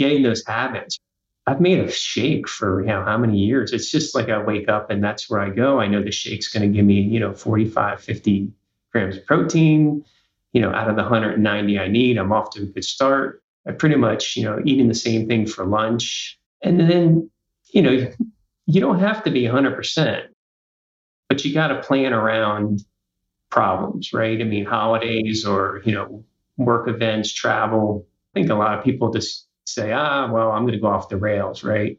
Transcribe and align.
getting 0.00 0.22
those 0.22 0.44
habits. 0.46 0.98
I've 1.46 1.60
made 1.60 1.78
a 1.78 1.90
shake 1.90 2.48
for 2.48 2.80
you 2.80 2.86
know 2.86 3.04
how 3.04 3.18
many 3.18 3.38
years. 3.38 3.72
It's 3.72 3.90
just 3.90 4.14
like 4.14 4.30
I 4.30 4.42
wake 4.42 4.68
up 4.68 4.90
and 4.90 5.04
that's 5.04 5.28
where 5.28 5.40
I 5.40 5.50
go. 5.50 5.78
I 5.78 5.88
know 5.88 6.02
the 6.02 6.10
shake's 6.10 6.48
going 6.48 6.62
to 6.62 6.74
give 6.74 6.86
me, 6.86 7.00
you 7.00 7.20
know, 7.20 7.34
45, 7.34 8.00
50 8.00 8.50
grams 8.92 9.16
of 9.18 9.26
protein, 9.26 10.04
you 10.52 10.62
know, 10.62 10.72
out 10.72 10.88
of 10.88 10.96
the 10.96 11.02
190 11.02 11.78
I 11.78 11.88
need. 11.88 12.16
I'm 12.16 12.32
off 12.32 12.50
to 12.50 12.62
a 12.62 12.66
good 12.66 12.84
start. 12.84 13.42
I 13.66 13.72
pretty 13.72 13.96
much, 13.96 14.36
you 14.36 14.44
know, 14.44 14.58
eating 14.64 14.88
the 14.88 14.94
same 14.94 15.28
thing 15.28 15.46
for 15.46 15.66
lunch. 15.66 16.38
And 16.62 16.80
then, 16.80 17.30
you 17.72 17.82
know, 17.82 18.10
you 18.66 18.80
don't 18.80 19.00
have 19.00 19.22
to 19.24 19.30
be 19.30 19.42
100%, 19.42 20.22
but 21.28 21.44
you 21.44 21.52
got 21.52 21.68
to 21.68 21.82
plan 21.82 22.14
around 22.14 22.84
problems, 23.50 24.14
right? 24.14 24.40
I 24.40 24.44
mean, 24.44 24.64
holidays 24.64 25.44
or, 25.44 25.82
you 25.84 25.92
know, 25.92 26.24
work 26.56 26.88
events, 26.88 27.32
travel. 27.32 28.06
I 28.32 28.40
think 28.40 28.50
a 28.50 28.54
lot 28.54 28.78
of 28.78 28.84
people 28.84 29.12
just 29.12 29.46
say, 29.74 29.92
ah, 29.92 30.30
well, 30.30 30.52
I'm 30.52 30.62
going 30.62 30.74
to 30.74 30.80
go 30.80 30.88
off 30.88 31.08
the 31.08 31.16
rails, 31.16 31.62
right? 31.64 31.98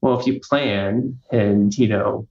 Well, 0.00 0.18
if 0.18 0.26
you 0.26 0.40
plan 0.40 1.18
and, 1.30 1.76
you 1.76 1.88
know, 1.88 2.28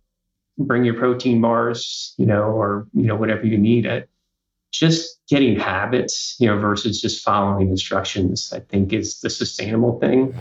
bring 0.58 0.84
your 0.84 0.96
protein 0.96 1.42
bars, 1.42 2.14
you 2.18 2.26
know, 2.26 2.44
or, 2.44 2.88
you 2.94 3.04
know, 3.04 3.16
whatever 3.16 3.46
you 3.46 3.58
need, 3.58 3.86
it, 3.86 4.10
just 4.72 5.20
getting 5.28 5.60
habits, 5.60 6.36
you 6.40 6.48
know, 6.48 6.58
versus 6.58 7.02
just 7.02 7.24
following 7.24 7.70
instructions, 7.70 8.52
I 8.54 8.60
think 8.60 8.94
is 8.94 9.20
the 9.20 9.30
sustainable 9.30 10.00
thing. 10.00 10.34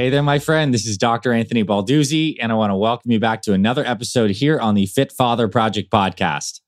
Hey 0.00 0.10
there, 0.10 0.22
my 0.22 0.38
friend. 0.38 0.72
This 0.72 0.86
is 0.86 0.96
Dr. 0.96 1.32
Anthony 1.32 1.64
Balduzzi, 1.64 2.36
and 2.40 2.52
I 2.52 2.54
want 2.54 2.70
to 2.70 2.76
welcome 2.76 3.10
you 3.10 3.18
back 3.18 3.42
to 3.42 3.52
another 3.52 3.84
episode 3.84 4.30
here 4.30 4.56
on 4.56 4.76
the 4.76 4.86
Fit 4.86 5.10
Father 5.10 5.48
Project 5.48 5.90
podcast. 5.90 6.60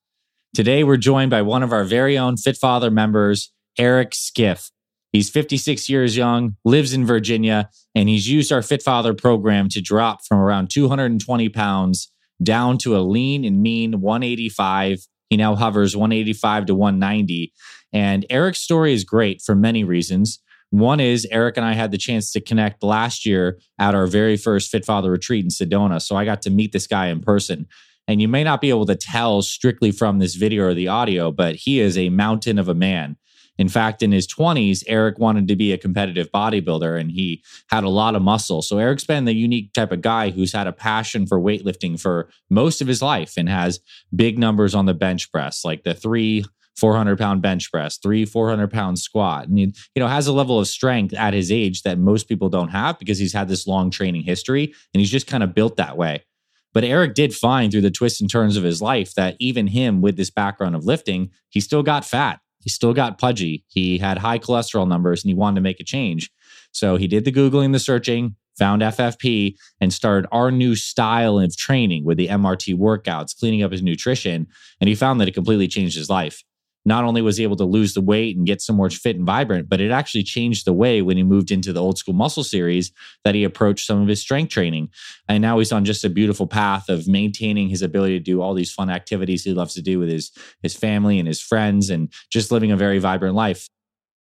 Today, 0.52 0.82
we're 0.82 0.96
joined 0.96 1.30
by 1.30 1.40
one 1.42 1.62
of 1.62 1.72
our 1.72 1.84
very 1.84 2.18
own 2.18 2.36
Fit 2.36 2.56
Father 2.56 2.90
members, 2.90 3.52
Eric 3.78 4.16
Skiff. 4.16 4.72
He's 5.12 5.30
56 5.30 5.88
years 5.88 6.16
young, 6.16 6.56
lives 6.64 6.92
in 6.92 7.06
Virginia, 7.06 7.70
and 7.94 8.08
he's 8.08 8.28
used 8.28 8.50
our 8.50 8.62
Fit 8.62 8.82
Father 8.82 9.14
program 9.14 9.68
to 9.68 9.80
drop 9.80 10.26
from 10.26 10.40
around 10.40 10.68
220 10.68 11.48
pounds 11.50 12.10
down 12.42 12.78
to 12.78 12.96
a 12.96 12.98
lean 12.98 13.44
and 13.44 13.62
mean 13.62 14.00
185. 14.00 15.06
He 15.28 15.36
now 15.36 15.54
hovers 15.54 15.96
185 15.96 16.66
to 16.66 16.74
190. 16.74 17.52
And 17.92 18.26
Eric's 18.28 18.58
story 18.58 18.92
is 18.92 19.04
great 19.04 19.40
for 19.40 19.54
many 19.54 19.84
reasons. 19.84 20.40
One 20.70 21.00
is 21.00 21.26
Eric 21.30 21.56
and 21.56 21.66
I 21.66 21.74
had 21.74 21.90
the 21.90 21.98
chance 21.98 22.30
to 22.32 22.40
connect 22.40 22.82
last 22.82 23.26
year 23.26 23.58
at 23.78 23.94
our 23.94 24.06
very 24.06 24.36
first 24.36 24.70
Fit 24.70 24.84
Father 24.84 25.10
retreat 25.10 25.44
in 25.44 25.50
Sedona. 25.50 26.00
So 26.00 26.16
I 26.16 26.24
got 26.24 26.42
to 26.42 26.50
meet 26.50 26.72
this 26.72 26.86
guy 26.86 27.08
in 27.08 27.20
person. 27.20 27.66
And 28.06 28.20
you 28.20 28.28
may 28.28 28.44
not 28.44 28.60
be 28.60 28.70
able 28.70 28.86
to 28.86 28.96
tell 28.96 29.42
strictly 29.42 29.90
from 29.90 30.18
this 30.18 30.36
video 30.36 30.64
or 30.64 30.74
the 30.74 30.88
audio, 30.88 31.30
but 31.30 31.56
he 31.56 31.80
is 31.80 31.98
a 31.98 32.08
mountain 32.08 32.58
of 32.58 32.68
a 32.68 32.74
man. 32.74 33.16
In 33.58 33.68
fact, 33.68 34.02
in 34.02 34.10
his 34.10 34.26
20s, 34.26 34.82
Eric 34.86 35.18
wanted 35.18 35.46
to 35.48 35.56
be 35.56 35.72
a 35.72 35.78
competitive 35.78 36.30
bodybuilder 36.32 36.98
and 36.98 37.10
he 37.10 37.42
had 37.68 37.84
a 37.84 37.90
lot 37.90 38.14
of 38.14 38.22
muscle. 38.22 38.62
So, 38.62 38.78
Eric's 38.78 39.04
been 39.04 39.26
the 39.26 39.34
unique 39.34 39.74
type 39.74 39.92
of 39.92 40.00
guy 40.00 40.30
who's 40.30 40.52
had 40.52 40.66
a 40.66 40.72
passion 40.72 41.26
for 41.26 41.38
weightlifting 41.38 42.00
for 42.00 42.30
most 42.48 42.80
of 42.80 42.88
his 42.88 43.02
life 43.02 43.34
and 43.36 43.50
has 43.50 43.80
big 44.16 44.38
numbers 44.38 44.74
on 44.74 44.86
the 44.86 44.94
bench 44.94 45.30
press, 45.30 45.62
like 45.62 45.82
the 45.82 45.92
three 45.92 46.44
400 46.80 47.18
pound 47.18 47.42
bench 47.42 47.70
press, 47.70 47.98
three 47.98 48.24
400 48.24 48.70
pound 48.70 48.98
squat. 48.98 49.46
And, 49.46 49.58
he, 49.58 49.64
you 49.94 50.00
know, 50.00 50.08
has 50.08 50.26
a 50.26 50.32
level 50.32 50.58
of 50.58 50.66
strength 50.66 51.14
at 51.14 51.34
his 51.34 51.52
age 51.52 51.82
that 51.82 51.98
most 51.98 52.28
people 52.28 52.48
don't 52.48 52.70
have 52.70 52.98
because 52.98 53.18
he's 53.18 53.34
had 53.34 53.48
this 53.48 53.66
long 53.66 53.90
training 53.90 54.22
history 54.22 54.74
and 54.94 55.00
he's 55.00 55.10
just 55.10 55.26
kind 55.26 55.42
of 55.42 55.54
built 55.54 55.76
that 55.76 55.96
way. 55.96 56.24
But 56.72 56.84
Eric 56.84 57.14
did 57.14 57.34
find 57.34 57.70
through 57.70 57.80
the 57.82 57.90
twists 57.90 58.20
and 58.20 58.30
turns 58.30 58.56
of 58.56 58.64
his 58.64 58.80
life 58.80 59.14
that 59.14 59.36
even 59.38 59.66
him 59.66 60.00
with 60.00 60.16
this 60.16 60.30
background 60.30 60.74
of 60.74 60.84
lifting, 60.84 61.30
he 61.50 61.60
still 61.60 61.82
got 61.82 62.04
fat. 62.04 62.40
He 62.60 62.70
still 62.70 62.94
got 62.94 63.18
pudgy. 63.18 63.64
He 63.68 63.98
had 63.98 64.18
high 64.18 64.38
cholesterol 64.38 64.88
numbers 64.88 65.22
and 65.22 65.30
he 65.30 65.34
wanted 65.34 65.56
to 65.56 65.62
make 65.62 65.80
a 65.80 65.84
change. 65.84 66.30
So 66.72 66.96
he 66.96 67.08
did 67.08 67.24
the 67.24 67.32
Googling, 67.32 67.72
the 67.72 67.78
searching, 67.78 68.36
found 68.58 68.82
FFP, 68.82 69.56
and 69.80 69.92
started 69.92 70.28
our 70.30 70.50
new 70.50 70.76
style 70.76 71.38
of 71.38 71.56
training 71.56 72.04
with 72.04 72.18
the 72.18 72.28
MRT 72.28 72.76
workouts, 72.76 73.36
cleaning 73.36 73.62
up 73.62 73.72
his 73.72 73.82
nutrition. 73.82 74.46
And 74.80 74.88
he 74.88 74.94
found 74.94 75.20
that 75.20 75.28
it 75.28 75.34
completely 75.34 75.66
changed 75.66 75.96
his 75.96 76.10
life 76.10 76.44
not 76.84 77.04
only 77.04 77.22
was 77.22 77.36
he 77.36 77.42
able 77.42 77.56
to 77.56 77.64
lose 77.64 77.94
the 77.94 78.00
weight 78.00 78.36
and 78.36 78.46
get 78.46 78.62
so 78.62 78.72
more 78.72 78.90
fit 78.90 79.16
and 79.16 79.26
vibrant, 79.26 79.68
but 79.68 79.80
it 79.80 79.90
actually 79.90 80.22
changed 80.22 80.66
the 80.66 80.72
way 80.72 81.02
when 81.02 81.16
he 81.16 81.22
moved 81.22 81.50
into 81.50 81.72
the 81.72 81.82
old 81.82 81.98
school 81.98 82.14
muscle 82.14 82.44
series 82.44 82.92
that 83.24 83.34
he 83.34 83.44
approached 83.44 83.86
some 83.86 84.00
of 84.00 84.08
his 84.08 84.20
strength 84.20 84.50
training. 84.50 84.88
And 85.28 85.42
now 85.42 85.58
he's 85.58 85.72
on 85.72 85.84
just 85.84 86.04
a 86.04 86.10
beautiful 86.10 86.46
path 86.46 86.88
of 86.88 87.06
maintaining 87.06 87.68
his 87.68 87.82
ability 87.82 88.18
to 88.18 88.24
do 88.24 88.40
all 88.40 88.54
these 88.54 88.72
fun 88.72 88.90
activities 88.90 89.44
he 89.44 89.52
loves 89.52 89.74
to 89.74 89.82
do 89.82 89.98
with 89.98 90.08
his 90.08 90.30
his 90.62 90.74
family 90.74 91.18
and 91.18 91.28
his 91.28 91.40
friends 91.40 91.90
and 91.90 92.12
just 92.30 92.50
living 92.50 92.72
a 92.72 92.76
very 92.76 92.98
vibrant 92.98 93.34
life. 93.34 93.68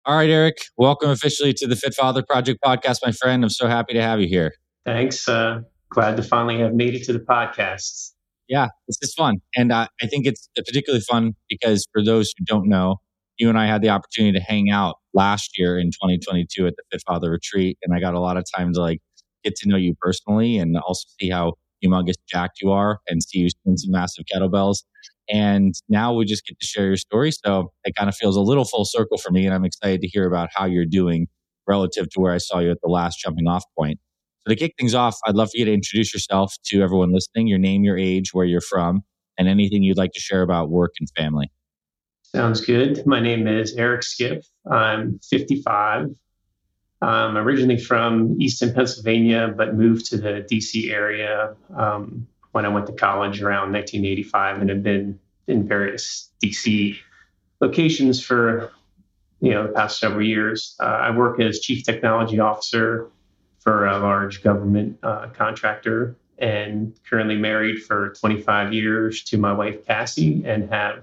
All 0.06 0.18
right, 0.18 0.30
Eric, 0.30 0.58
welcome 0.78 1.09
officially 1.09 1.53
to 1.53 1.68
the 1.68 1.75
Fit 1.75 1.94
Father 1.94 2.22
Project 2.22 2.59
podcast, 2.63 3.00
my 3.06 3.13
friend. 3.13 3.44
I'm 3.44 3.50
so 3.50 3.68
happy 3.68 3.94
to 3.94 4.02
have 4.02 4.19
you 4.19 4.28
here. 4.28 4.53
Thanks. 4.86 5.30
Uh, 5.30 5.62
glad 5.90 6.18
to 6.18 6.24
finally 6.24 6.59
have 6.59 6.74
made 6.74 6.94
it 6.94 7.03
to 7.06 7.13
the 7.13 7.19
podcast 7.19 8.12
yeah, 8.48 8.68
this 8.88 8.98
is 9.02 9.14
fun. 9.14 9.38
And 9.56 9.72
uh, 9.72 9.88
I 10.02 10.08
think 10.08 10.26
it's 10.26 10.50
particularly 10.56 11.04
fun 11.09 11.34
because 11.50 11.88
for 11.92 12.04
those 12.04 12.34
who 12.38 12.46
don't 12.46 12.68
know, 12.68 12.98
you 13.38 13.50
and 13.50 13.58
I 13.58 13.66
had 13.66 13.81
the 13.81 13.90
opportunity 13.90 14.38
to 14.38 14.44
hang 14.44 14.70
out 14.70 14.96
last 15.14 15.58
year 15.58 15.78
in 15.78 15.88
2022 15.88 16.68
at 16.68 16.76
the 16.76 16.84
Fit 16.92 17.02
Father 17.08 17.31
retreat. 17.31 17.78
And 17.84 17.96
I 17.96 18.00
got 18.00 18.14
a 18.14 18.20
lot 18.20 18.38
of 18.38 18.46
time 18.56 18.74
to 18.74 18.81
like 18.81 19.00
get 19.44 19.56
to 19.58 19.70
know 19.70 19.78
you 19.78 19.96
personally 20.00 20.58
and 20.58 20.78
also 20.78 21.06
see 21.20 21.30
how 21.30 21.54
humongous 21.84 22.16
jacked 22.30 22.62
you 22.62 22.72
are 22.72 23.00
and 23.08 23.22
see 23.24 23.40
you 23.40 23.50
spin 23.50 23.78
some 23.78 23.92
massive 23.92 24.26
kettlebells. 24.34 24.84
And 25.30 25.74
now 25.90 26.14
we 26.14 26.25
just 26.25 26.46
get 26.46 26.60
to 26.60 26.66
share 26.66 26.88
your 26.88 26.98
story. 26.98 27.31
So 27.31 27.72
it 27.86 27.96
kind 27.96 28.10
of 28.10 28.16
feels 28.16 28.36
a 28.36 28.42
little 28.42 28.66
full 28.66 28.86
circle 28.86 29.18
for 29.18 29.31
me. 29.31 29.46
And 29.46 29.54
I'm 29.54 29.66
excited 29.66 30.02
to 30.02 30.08
hear 30.08 30.28
about 30.28 30.50
how 30.54 30.66
you're 30.66 30.86
doing 30.86 31.28
relative 31.68 32.10
to 32.10 32.20
where 32.20 32.34
I 32.34 32.40
saw 32.40 32.60
you 32.60 32.72
at 32.72 32.78
the 32.84 32.90
last 32.90 33.20
jumping 33.20 33.48
off 33.48 33.64
point. 33.78 34.00
So 34.46 34.54
to 34.54 34.59
kick 34.59 34.74
things 34.78 34.94
off, 34.94 35.18
I'd 35.26 35.36
love 35.36 35.52
for 35.52 35.58
you 35.58 35.66
to 35.66 35.74
introduce 35.74 36.14
yourself 36.14 36.56
to 36.66 36.81
everyone 36.81 37.14
listening, 37.14 37.48
your 37.48 37.59
name, 37.59 37.84
your 37.84 37.98
age, 37.98 38.34
where 38.34 38.46
you're 38.46 38.59
from, 38.59 39.04
and 39.38 39.48
anything 39.48 39.84
you'd 39.84 39.98
like 39.98 40.12
to 40.14 40.20
share 40.20 40.42
about 40.42 40.70
work 40.70 40.92
and 41.00 41.08
family. 41.16 41.50
Sounds 42.24 42.59
good. 42.59 43.06
My 43.06 43.22
name 43.22 43.48
is 43.48 43.74
Eric 43.76 44.04
Skiff. 44.04 44.46
I'm 44.70 45.20
55. 45.30 46.09
I'm 47.02 47.38
originally 47.38 47.78
from 47.78 48.42
Easton, 48.42 48.74
Pennsylvania, 48.74 49.54
but 49.56 49.76
moved 49.76 50.08
to 50.08 50.18
the 50.18 50.46
DC 50.52 50.92
area 50.92 51.56
um, 51.78 52.28
when 52.52 52.66
I 52.66 52.70
went 52.70 52.88
to 52.88 52.94
college 52.94 53.42
around 53.42 53.72
1985 53.72 54.60
and 54.60 54.70
have 54.70 54.84
been 54.84 55.20
in 55.48 55.68
various 55.68 56.30
DC 56.44 56.98
locations 57.62 58.22
for 58.22 58.72
you 59.40 59.52
know 59.52 59.68
the 59.68 59.74
past 59.74 60.00
several 60.00 60.25
years. 60.25 60.75
Uh, 60.81 60.86
I 60.86 61.16
work 61.16 61.40
as 61.40 61.60
chief 61.60 61.84
technology 61.84 62.40
officer 62.40 63.10
for 63.63 63.88
a 63.88 63.97
large 63.97 64.44
government 64.44 65.00
uh, 65.03 65.28
contractor 65.29 66.16
and 66.38 66.94
currently 67.09 67.38
married 67.38 67.81
for 67.81 68.09
25 68.09 68.74
years 68.74 69.24
to 69.24 69.38
my 69.38 69.53
wife 69.53 69.85
Cassie 69.85 70.44
and 70.46 70.69
have 70.69 71.01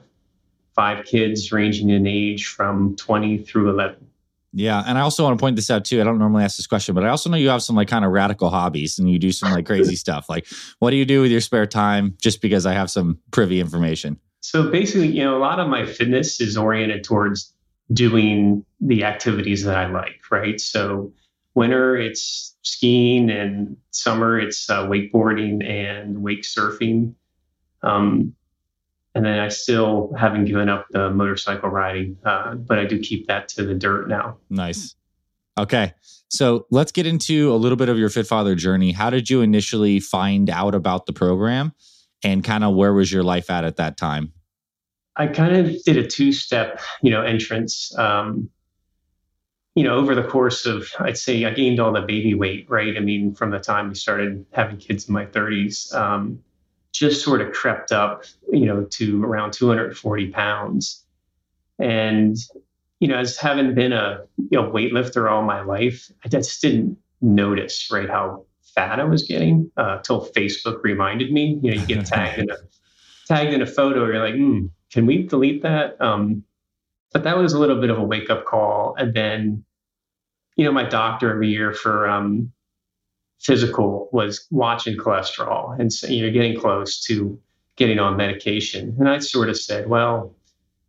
five 0.75 1.04
kids 1.06 1.50
ranging 1.53 1.88
in 1.88 2.06
age 2.06 2.47
from 2.47 2.97
20 2.97 3.38
through 3.38 3.71
11. 3.71 4.06
Yeah, 4.53 4.82
and 4.84 4.98
I 4.98 5.03
also 5.03 5.25
want 5.25 5.38
to 5.38 5.43
point 5.43 5.56
this 5.56 5.71
out 5.71 5.84
too. 5.84 6.00
I 6.00 6.04
don't 6.04 6.19
normally 6.19 6.43
ask 6.43 6.56
this 6.56 6.66
question, 6.66 6.94
but 6.94 7.04
I 7.04 7.09
also 7.09 7.31
know 7.31 7.37
you 7.37 7.48
have 7.48 7.62
some 7.62 7.76
like 7.76 7.88
kind 7.88 8.04
of 8.04 8.10
radical 8.10 8.50
hobbies 8.50 8.98
and 8.98 9.09
you 9.09 9.19
do 9.19 9.31
some 9.31 9.53
like 9.53 9.65
crazy 9.65 9.97
stuff. 10.06 10.28
Like, 10.28 10.47
what 10.81 10.91
do 10.91 10.97
you 10.97 11.04
do 11.04 11.22
with 11.22 11.31
your 11.31 11.41
spare 11.41 11.66
time? 11.66 12.16
Just 12.21 12.42
because 12.42 12.66
I 12.66 12.72
have 12.72 12.91
some 12.91 13.19
privy 13.31 13.60
information. 13.60 14.19
So 14.41 14.71
basically, 14.71 15.09
you 15.09 15.22
know, 15.22 15.37
a 15.37 15.38
lot 15.38 15.60
of 15.60 15.69
my 15.69 15.87
fitness 15.87 16.41
is 16.41 16.56
oriented 16.56 17.04
towards 17.04 17.54
doing 17.92 18.65
the 18.81 19.04
activities 19.04 19.65
that 19.65 19.77
I 19.77 19.87
like, 19.87 20.21
right? 20.31 20.60
So 20.60 21.12
winter 21.55 21.97
it's 21.97 22.56
skiing 22.62 23.31
and 23.31 23.77
summer 23.91 24.38
it's 24.38 24.69
uh, 24.71 24.87
wakeboarding 24.87 25.69
and 25.69 26.22
wake 26.22 26.42
surfing. 26.42 27.15
Um, 27.83 28.34
and 29.15 29.25
then 29.25 29.41
i 29.41 29.48
still 29.48 30.13
haven't 30.16 30.45
given 30.45 30.69
up 30.69 30.86
the 30.91 31.10
motorcycle 31.10 31.69
riding 31.69 32.16
uh, 32.25 32.54
but 32.54 32.78
i 32.78 32.84
do 32.84 32.98
keep 32.98 33.27
that 33.27 33.48
to 33.48 33.65
the 33.65 33.75
dirt 33.75 34.09
now. 34.09 34.36
Nice. 34.48 34.95
Okay. 35.59 35.92
So 36.28 36.66
let's 36.71 36.92
get 36.92 37.07
into 37.07 37.53
a 37.53 37.57
little 37.57 37.77
bit 37.77 37.89
of 37.89 37.98
your 37.98 38.09
fit 38.09 38.27
father 38.27 38.54
journey. 38.54 38.92
How 38.92 39.10
did 39.10 39.28
you 39.28 39.42
initially 39.42 39.98
find 40.01 40.48
out 40.48 40.75
about 40.75 41.07
the 41.07 41.13
program 41.13 41.72
and 42.22 42.45
kind 42.45 42.65
of 42.65 42.75
where 42.75 42.95
was 42.95 43.13
your 43.13 43.25
life 43.25 43.51
at 43.51 43.65
at 43.65 43.77
that 43.77 43.97
time? 43.97 44.33
I 45.16 45.27
kind 45.27 45.57
of 45.57 45.83
did 45.84 45.97
a 45.97 46.07
two-step 46.07 46.80
you 47.03 47.10
know 47.10 47.22
entrance. 47.22 47.97
Um, 47.98 48.48
you 49.80 49.86
know, 49.86 49.97
over 49.97 50.15
the 50.15 50.22
course 50.22 50.66
of, 50.66 50.91
I'd 50.98 51.16
say 51.16 51.47
I 51.47 51.54
gained 51.54 51.80
all 51.80 51.91
the 51.91 52.03
baby 52.03 52.34
weight, 52.34 52.68
right? 52.68 52.94
I 52.98 53.00
mean, 53.00 53.34
from 53.34 53.50
the 53.50 53.59
time 53.59 53.88
we 53.88 53.94
started 53.94 54.44
having 54.53 54.77
kids 54.77 55.09
in 55.09 55.15
my 55.15 55.24
30s, 55.24 55.94
um, 55.94 56.44
just 56.92 57.24
sort 57.24 57.41
of 57.41 57.54
crept 57.54 57.91
up, 57.91 58.24
you 58.53 58.66
know, 58.66 58.84
to 58.91 59.24
around 59.24 59.54
240 59.54 60.27
pounds. 60.32 61.03
And, 61.78 62.36
you 62.98 63.09
know, 63.09 63.16
as 63.16 63.38
having 63.38 63.74
been 63.74 63.94
a 63.94 64.27
you 64.50 64.60
know, 64.60 64.71
weightlifter 64.71 65.30
all 65.30 65.41
my 65.41 65.62
life, 65.62 66.12
I 66.27 66.28
just 66.28 66.60
didn't 66.60 66.98
notice, 67.22 67.91
right, 67.91 68.10
how 68.10 68.44
fat 68.74 69.00
I 69.00 69.04
was 69.04 69.22
getting 69.22 69.71
until 69.78 70.21
uh, 70.21 70.28
Facebook 70.36 70.82
reminded 70.82 71.32
me. 71.32 71.59
You 71.62 71.74
know, 71.74 71.80
you 71.80 71.86
get 71.86 72.04
tagged 72.12 72.38
in 72.38 72.50
a 72.50 72.56
tagged 73.28 73.54
in 73.54 73.62
a 73.62 73.66
photo. 73.66 74.04
You're 74.04 74.18
like, 74.18 74.34
mm, 74.34 74.68
can 74.92 75.06
we 75.06 75.22
delete 75.22 75.62
that? 75.62 75.98
Um, 76.03 76.44
but 77.15 77.24
that 77.24 77.38
was 77.38 77.54
a 77.54 77.59
little 77.59 77.80
bit 77.80 77.88
of 77.88 77.97
a 77.97 78.04
wake 78.04 78.28
up 78.28 78.44
call. 78.44 78.94
And 78.98 79.15
then, 79.15 79.65
you 80.60 80.66
know, 80.66 80.72
my 80.72 80.84
doctor 80.84 81.30
every 81.30 81.48
year 81.48 81.72
for 81.72 82.07
um, 82.07 82.53
physical 83.41 84.10
was 84.12 84.47
watching 84.51 84.95
cholesterol 84.95 85.80
and 85.80 85.91
you 86.03 86.27
know 86.27 86.30
getting 86.30 86.60
close 86.60 87.01
to 87.04 87.41
getting 87.77 87.98
on 87.98 88.18
medication. 88.18 88.95
And 88.98 89.09
I 89.09 89.21
sort 89.21 89.48
of 89.48 89.59
said, 89.59 89.89
well, 89.89 90.34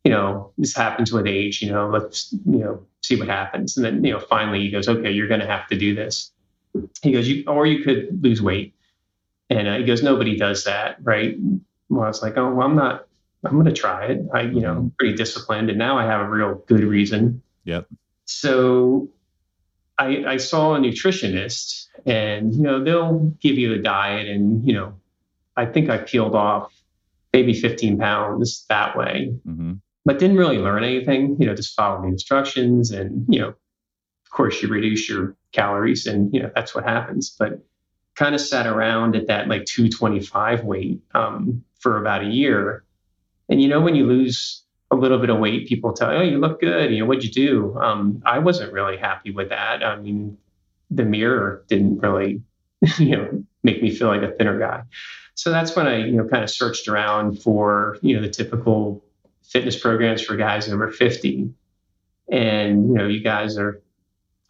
you 0.04 0.12
know, 0.12 0.52
this 0.58 0.76
happens 0.76 1.14
with 1.14 1.26
age. 1.26 1.62
You 1.62 1.72
know, 1.72 1.88
let's 1.88 2.34
you 2.34 2.58
know 2.58 2.86
see 3.02 3.16
what 3.16 3.30
happens. 3.30 3.78
And 3.78 3.86
then 3.86 4.04
you 4.04 4.12
know, 4.12 4.20
finally 4.20 4.60
he 4.60 4.72
goes, 4.72 4.90
okay, 4.90 5.10
you're 5.10 5.30
going 5.30 5.40
to 5.40 5.48
have 5.48 5.68
to 5.68 5.78
do 5.78 5.96
this. 5.96 6.34
He 7.02 7.14
goes, 7.14 7.30
you 7.30 7.46
or 7.48 7.66
you 7.66 7.82
could 7.82 8.22
lose 8.22 8.42
weight. 8.42 8.76
And 9.50 9.70
uh, 9.70 9.78
he 9.78 9.86
goes, 9.86 10.04
nobody 10.04 10.36
does 10.36 10.66
that, 10.66 10.98
right? 11.02 11.38
Well, 11.88 12.04
I 12.04 12.08
was 12.08 12.22
like, 12.22 12.36
oh, 12.36 12.54
well, 12.54 12.68
I'm 12.68 12.76
not. 12.76 13.08
I'm 13.46 13.54
going 13.54 13.66
to 13.68 13.72
try 13.72 14.08
it. 14.08 14.28
I, 14.34 14.42
you 14.42 14.60
know, 14.60 14.76
mm-hmm. 14.76 14.88
pretty 15.00 15.16
disciplined, 15.16 15.70
and 15.70 15.80
now 15.80 15.98
I 15.98 16.04
have 16.04 16.20
a 16.20 16.30
real 16.30 16.56
good 16.68 16.84
reason. 16.84 17.42
Yep. 17.64 17.88
So 18.26 19.10
I, 19.98 20.24
I 20.26 20.38
saw 20.38 20.76
a 20.76 20.80
nutritionist, 20.80 21.88
and 22.06 22.54
you 22.54 22.62
know 22.62 22.84
they'll 22.84 23.20
give 23.42 23.58
you 23.58 23.74
a 23.74 23.78
diet, 23.78 24.28
and 24.28 24.66
you 24.68 24.74
know 24.74 24.94
I 25.56 25.66
think 25.66 25.90
I 25.90 25.98
peeled 25.98 26.36
off 26.36 26.74
maybe 27.34 27.54
15 27.54 27.98
pounds 27.98 28.66
that 28.70 28.98
way, 28.98 29.34
mm-hmm. 29.48 29.74
but 30.06 30.20
didn't 30.20 30.38
really 30.38 30.58
learn 30.58 30.84
anything. 30.84 31.38
You 31.40 31.48
know, 31.48 31.56
just 31.56 31.76
follow 31.76 32.02
the 32.02 32.08
instructions, 32.08 32.92
and 32.92 33.26
you 33.30 33.40
know, 33.40 33.50
of 33.50 34.32
course, 34.32 34.62
you 34.62 34.70
reduce 34.70 35.10
your 35.10 35.36
calories, 35.52 36.08
and 36.08 36.34
you 36.34 36.42
know 36.42 36.52
that's 36.56 36.74
what 36.74 36.84
happens. 36.84 37.30
But 37.30 37.60
kind 38.16 38.36
of 38.36 38.42
sat 38.42 38.68
around 38.68 39.16
at 39.16 39.28
that 39.28 39.48
like 39.48 39.66
225 39.66 40.64
weight 40.64 41.00
um, 41.14 41.64
for 41.80 41.98
about 41.98 42.24
a 42.24 42.28
year, 42.28 42.84
and 43.50 43.62
you 43.62 43.68
know 43.68 43.82
when 43.82 43.96
you 43.96 44.06
lose 44.06 44.61
a 44.92 44.96
little 44.96 45.20
bit 45.20 45.30
of 45.30 45.40
weight, 45.40 45.68
people 45.68 45.94
tell, 45.94 46.12
"Oh, 46.12 46.22
you 46.22 46.38
look 46.38 46.60
good." 46.60 46.92
You 46.92 47.00
know, 47.00 47.06
what'd 47.06 47.24
you 47.24 47.32
do? 47.32 47.78
Um, 47.80 48.22
I 48.26 48.40
wasn't 48.40 48.74
really 48.74 48.98
happy 48.98 49.32
with 49.32 49.50
that. 49.50 49.84
I 49.84 49.96
mean, 49.96 50.38
the 50.90 51.06
mirror 51.06 51.64
didn't 51.68 52.00
really, 52.00 52.42
you 53.00 53.18
know, 53.18 53.44
make 53.64 53.82
me 53.82 53.90
feel 53.90 54.08
like 54.08 54.22
a 54.22 54.32
thinner 54.32 54.60
guy. 54.60 54.84
So 55.36 55.50
that's 55.50 55.76
when 55.76 55.88
I, 55.88 56.06
you 56.06 56.18
know, 56.18 56.28
kind 56.28 56.44
of 56.44 56.50
searched 56.50 56.88
around 56.88 57.42
for, 57.42 57.98
you 58.02 58.16
know, 58.16 58.22
the 58.22 58.30
typical 58.30 59.04
fitness 59.44 59.80
programs 59.80 60.22
for 60.22 60.36
guys 60.36 60.70
over 60.70 60.90
50. 60.90 61.50
And, 62.32 62.88
you 62.90 62.94
know, 62.94 63.08
you 63.08 63.22
guys 63.22 63.58
are 63.58 63.82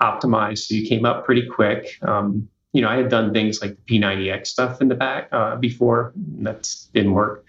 optimized. 0.02 0.68
So 0.68 0.76
you 0.76 0.88
came 0.88 1.06
up 1.06 1.26
pretty 1.26 1.48
quick. 1.48 1.98
Um, 2.02 2.50
you 2.74 2.82
know, 2.82 2.90
I 2.90 2.98
had 2.98 3.10
done 3.10 3.34
things 3.34 3.62
like 3.62 3.78
the 3.78 4.00
P90X 4.00 4.48
stuff 4.48 4.82
in 4.82 4.88
the 4.88 4.96
back 4.96 5.30
uh, 5.32 5.56
before. 5.58 6.14
That 6.40 6.74
didn't 6.94 7.14
work. 7.14 7.46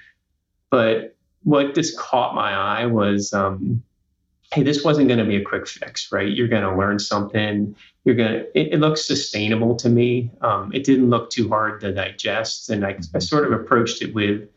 But 0.70 1.16
what 1.44 1.74
just 1.74 1.98
caught 1.98 2.34
my 2.34 2.52
eye 2.52 2.86
was 2.86 3.32
um, 3.32 3.82
hey 4.52 4.62
this 4.62 4.84
wasn't 4.84 5.08
going 5.08 5.18
to 5.18 5.24
be 5.24 5.36
a 5.36 5.44
quick 5.44 5.66
fix 5.66 6.10
right? 6.12 6.28
You're 6.28 6.48
going 6.48 6.62
to 6.62 6.76
learn 6.76 6.98
something. 6.98 7.74
You're 8.04 8.14
going 8.14 8.32
to 8.32 8.58
it, 8.58 8.80
looks 8.80 9.06
sustainable 9.06 9.76
to 9.76 9.88
me. 9.88 10.30
Um, 10.40 10.72
it 10.74 10.84
didn't 10.84 11.10
look 11.10 11.30
too 11.30 11.48
hard 11.48 11.80
to 11.80 11.92
digest 11.92 12.70
and 12.70 12.84
I, 12.84 12.98
I 13.14 13.18
sort 13.18 13.46
of 13.46 13.52
approached 13.52 14.02
it 14.02 14.14
with 14.14 14.48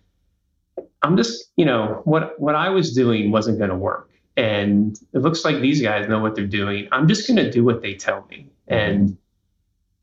i'm 1.03 1.15
just 1.15 1.51
you 1.55 1.65
know 1.65 2.01
what 2.05 2.39
what 2.39 2.55
i 2.55 2.67
was 2.69 2.93
doing 2.93 3.31
wasn't 3.31 3.57
going 3.57 3.69
to 3.69 3.75
work. 3.75 4.09
And 4.37 4.99
it 5.13 5.19
looks 5.19 5.45
like 5.45 5.61
these 5.61 5.81
guys 5.81 6.09
know 6.09 6.19
what 6.19 6.35
they're 6.35 6.45
doing. 6.45 6.89
I'm 6.91 7.07
just 7.07 7.25
going 7.25 7.37
to 7.37 7.49
do 7.49 7.63
what 7.63 7.81
they 7.81 7.93
tell 7.93 8.27
me 8.29 8.49
and 8.67 9.17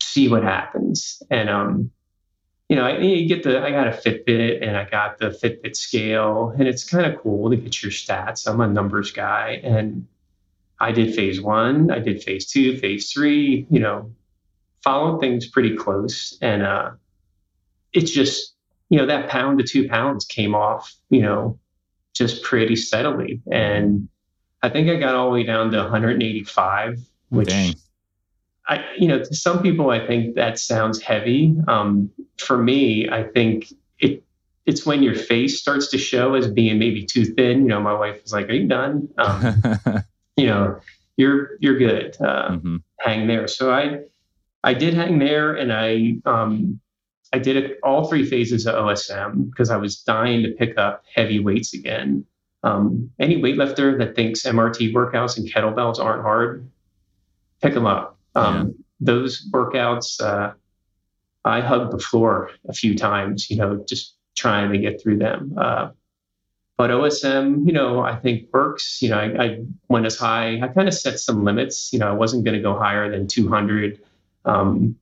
see 0.00 0.28
what 0.28 0.42
happens. 0.42 1.22
And 1.30 1.48
um 1.50 1.90
you 2.72 2.76
know, 2.76 2.86
I, 2.86 2.96
you 3.00 3.28
get 3.28 3.42
the, 3.42 3.62
I 3.62 3.70
got 3.70 3.86
a 3.86 3.90
Fitbit 3.90 4.66
and 4.66 4.78
I 4.78 4.88
got 4.88 5.18
the 5.18 5.26
Fitbit 5.26 5.76
scale, 5.76 6.54
and 6.58 6.66
it's 6.66 6.84
kind 6.84 7.04
of 7.04 7.20
cool 7.20 7.50
to 7.50 7.56
get 7.56 7.82
your 7.82 7.92
stats. 7.92 8.48
I'm 8.48 8.62
a 8.62 8.66
numbers 8.66 9.10
guy, 9.10 9.60
and 9.62 10.06
I 10.80 10.90
did 10.92 11.14
phase 11.14 11.38
one, 11.38 11.90
I 11.90 11.98
did 11.98 12.22
phase 12.22 12.50
two, 12.50 12.78
phase 12.78 13.12
three, 13.12 13.66
you 13.68 13.78
know, 13.78 14.10
followed 14.82 15.20
things 15.20 15.46
pretty 15.46 15.76
close. 15.76 16.38
And 16.40 16.62
uh, 16.62 16.92
it's 17.92 18.10
just, 18.10 18.54
you 18.88 18.96
know, 18.96 19.04
that 19.04 19.28
pound 19.28 19.58
to 19.58 19.64
two 19.66 19.86
pounds 19.86 20.24
came 20.24 20.54
off, 20.54 20.94
you 21.10 21.20
know, 21.20 21.58
just 22.14 22.42
pretty 22.42 22.76
steadily. 22.76 23.42
And 23.52 24.08
I 24.62 24.70
think 24.70 24.88
I 24.88 24.94
got 24.94 25.14
all 25.14 25.26
the 25.26 25.32
way 25.32 25.42
down 25.42 25.72
to 25.72 25.76
185, 25.76 27.00
which 27.28 27.48
Dang. 27.48 27.74
I, 28.72 28.82
you 28.96 29.06
know, 29.06 29.18
to 29.18 29.34
some 29.34 29.62
people, 29.62 29.90
I 29.90 30.06
think 30.06 30.34
that 30.36 30.58
sounds 30.58 31.02
heavy. 31.02 31.54
Um, 31.68 32.10
for 32.38 32.56
me, 32.56 33.06
I 33.06 33.22
think 33.22 33.70
it 33.98 34.24
it's 34.64 34.86
when 34.86 35.02
your 35.02 35.14
face 35.14 35.60
starts 35.60 35.88
to 35.88 35.98
show 35.98 36.34
as 36.34 36.48
being 36.48 36.78
maybe 36.78 37.04
too 37.04 37.26
thin. 37.26 37.64
You 37.64 37.68
know, 37.68 37.80
my 37.82 37.92
wife 37.92 38.22
was 38.22 38.32
like, 38.32 38.48
"Are 38.48 38.54
you 38.54 38.66
done?" 38.66 39.10
Um, 39.18 39.62
you 40.38 40.46
know, 40.46 40.80
you're 41.18 41.58
you're 41.60 41.76
good. 41.76 42.16
Uh, 42.18 42.52
mm-hmm. 42.52 42.76
Hang 43.00 43.26
there. 43.26 43.46
So 43.46 43.70
I 43.70 44.04
I 44.64 44.72
did 44.72 44.94
hang 44.94 45.18
there, 45.18 45.52
and 45.54 45.70
I 45.70 46.14
um, 46.24 46.80
I 47.30 47.40
did 47.40 47.72
all 47.82 48.08
three 48.08 48.24
phases 48.24 48.66
of 48.66 48.74
OSM 48.74 49.50
because 49.50 49.68
I 49.68 49.76
was 49.76 49.98
dying 49.98 50.44
to 50.44 50.52
pick 50.52 50.78
up 50.78 51.04
heavy 51.14 51.40
weights 51.40 51.74
again. 51.74 52.24
Um, 52.62 53.10
any 53.18 53.36
weightlifter 53.36 53.98
that 53.98 54.16
thinks 54.16 54.44
MRT 54.44 54.94
workouts 54.94 55.36
and 55.36 55.46
kettlebells 55.46 55.98
aren't 55.98 56.22
hard, 56.22 56.70
pick 57.60 57.74
them 57.74 57.84
up. 57.84 58.16
Um, 58.34 58.56
yeah. 58.56 58.72
Those 59.00 59.48
workouts, 59.50 60.20
uh, 60.20 60.52
I 61.44 61.60
hugged 61.60 61.92
the 61.92 61.98
floor 61.98 62.50
a 62.68 62.72
few 62.72 62.96
times, 62.96 63.50
you 63.50 63.56
know, 63.56 63.84
just 63.88 64.14
trying 64.36 64.72
to 64.72 64.78
get 64.78 65.02
through 65.02 65.18
them. 65.18 65.54
Uh, 65.56 65.90
but 66.78 66.90
OSM, 66.90 67.66
you 67.66 67.72
know, 67.72 68.00
I 68.00 68.16
think 68.16 68.48
works. 68.52 69.02
You 69.02 69.10
know, 69.10 69.18
I, 69.18 69.44
I 69.44 69.58
went 69.88 70.06
as 70.06 70.16
high. 70.16 70.60
I 70.60 70.68
kind 70.68 70.88
of 70.88 70.94
set 70.94 71.18
some 71.18 71.44
limits. 71.44 71.92
You 71.92 71.98
know, 71.98 72.08
I 72.08 72.12
wasn't 72.12 72.44
going 72.44 72.56
to 72.56 72.62
go 72.62 72.78
higher 72.78 73.10
than 73.10 73.28
200. 73.28 74.00
Um, 74.44 74.96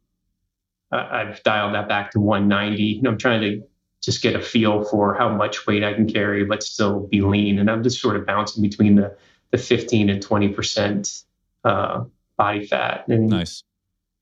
I, 0.93 1.25
have 1.25 1.43
dialed 1.43 1.75
that 1.75 1.89
back 1.89 2.11
to 2.13 2.21
190. 2.21 2.83
You 2.83 3.03
know, 3.03 3.11
I'm 3.11 3.19
trying 3.19 3.41
to 3.43 3.63
just 4.03 4.23
get 4.23 4.35
a 4.35 4.41
feel 4.41 4.85
for 4.85 5.15
how 5.15 5.29
much 5.29 5.67
weight 5.67 5.85
I 5.85 5.93
can 5.93 6.11
carry, 6.11 6.45
but 6.45 6.63
still 6.63 7.07
be 7.07 7.21
lean. 7.21 7.59
And 7.59 7.71
I'm 7.71 7.83
just 7.83 8.01
sort 8.01 8.17
of 8.17 8.27
bouncing 8.27 8.63
between 8.63 8.97
the 8.97 9.17
the 9.51 9.59
15 9.59 10.11
and 10.11 10.23
20 10.23 10.49
percent 10.51 11.23
uh, 11.65 12.05
body 12.41 12.67
fat. 12.67 13.07
And 13.09 13.29
nice. 13.29 13.63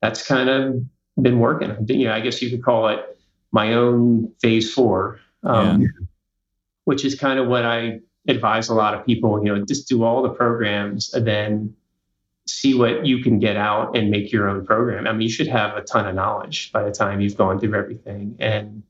That's 0.02 0.26
kind 0.26 0.48
of 0.50 0.82
been 1.22 1.38
working. 1.38 1.76
You 1.88 2.06
know, 2.06 2.14
I 2.14 2.20
guess 2.20 2.42
you 2.42 2.50
could 2.50 2.64
call 2.64 2.88
it 2.88 2.98
my 3.52 3.74
own 3.74 4.32
phase 4.42 4.74
four, 4.74 5.20
um, 5.44 5.82
yeah. 5.82 5.88
which 6.84 7.04
is 7.04 7.14
kind 7.14 7.38
of 7.38 7.46
what 7.46 7.64
I 7.64 8.00
advise 8.26 8.68
a 8.68 8.74
lot 8.74 8.94
of 8.94 9.06
people. 9.06 9.38
You 9.44 9.54
know, 9.54 9.64
just 9.64 9.88
do 9.88 10.02
all 10.02 10.22
the 10.22 10.30
programs 10.30 11.14
and 11.14 11.24
then 11.24 11.74
see 12.48 12.74
what 12.74 13.06
you 13.06 13.22
can 13.22 13.38
get 13.38 13.56
out 13.56 13.96
and 13.96 14.10
make 14.10 14.32
your 14.32 14.48
own 14.48 14.66
program. 14.66 15.06
I 15.06 15.12
mean, 15.12 15.22
you 15.22 15.30
should 15.30 15.46
have 15.46 15.76
a 15.76 15.82
ton 15.82 16.08
of 16.08 16.16
knowledge 16.16 16.72
by 16.72 16.82
the 16.82 16.90
time 16.90 17.20
you've 17.20 17.36
gone 17.36 17.60
through 17.60 17.74
everything, 17.74 18.34
and 18.40 18.82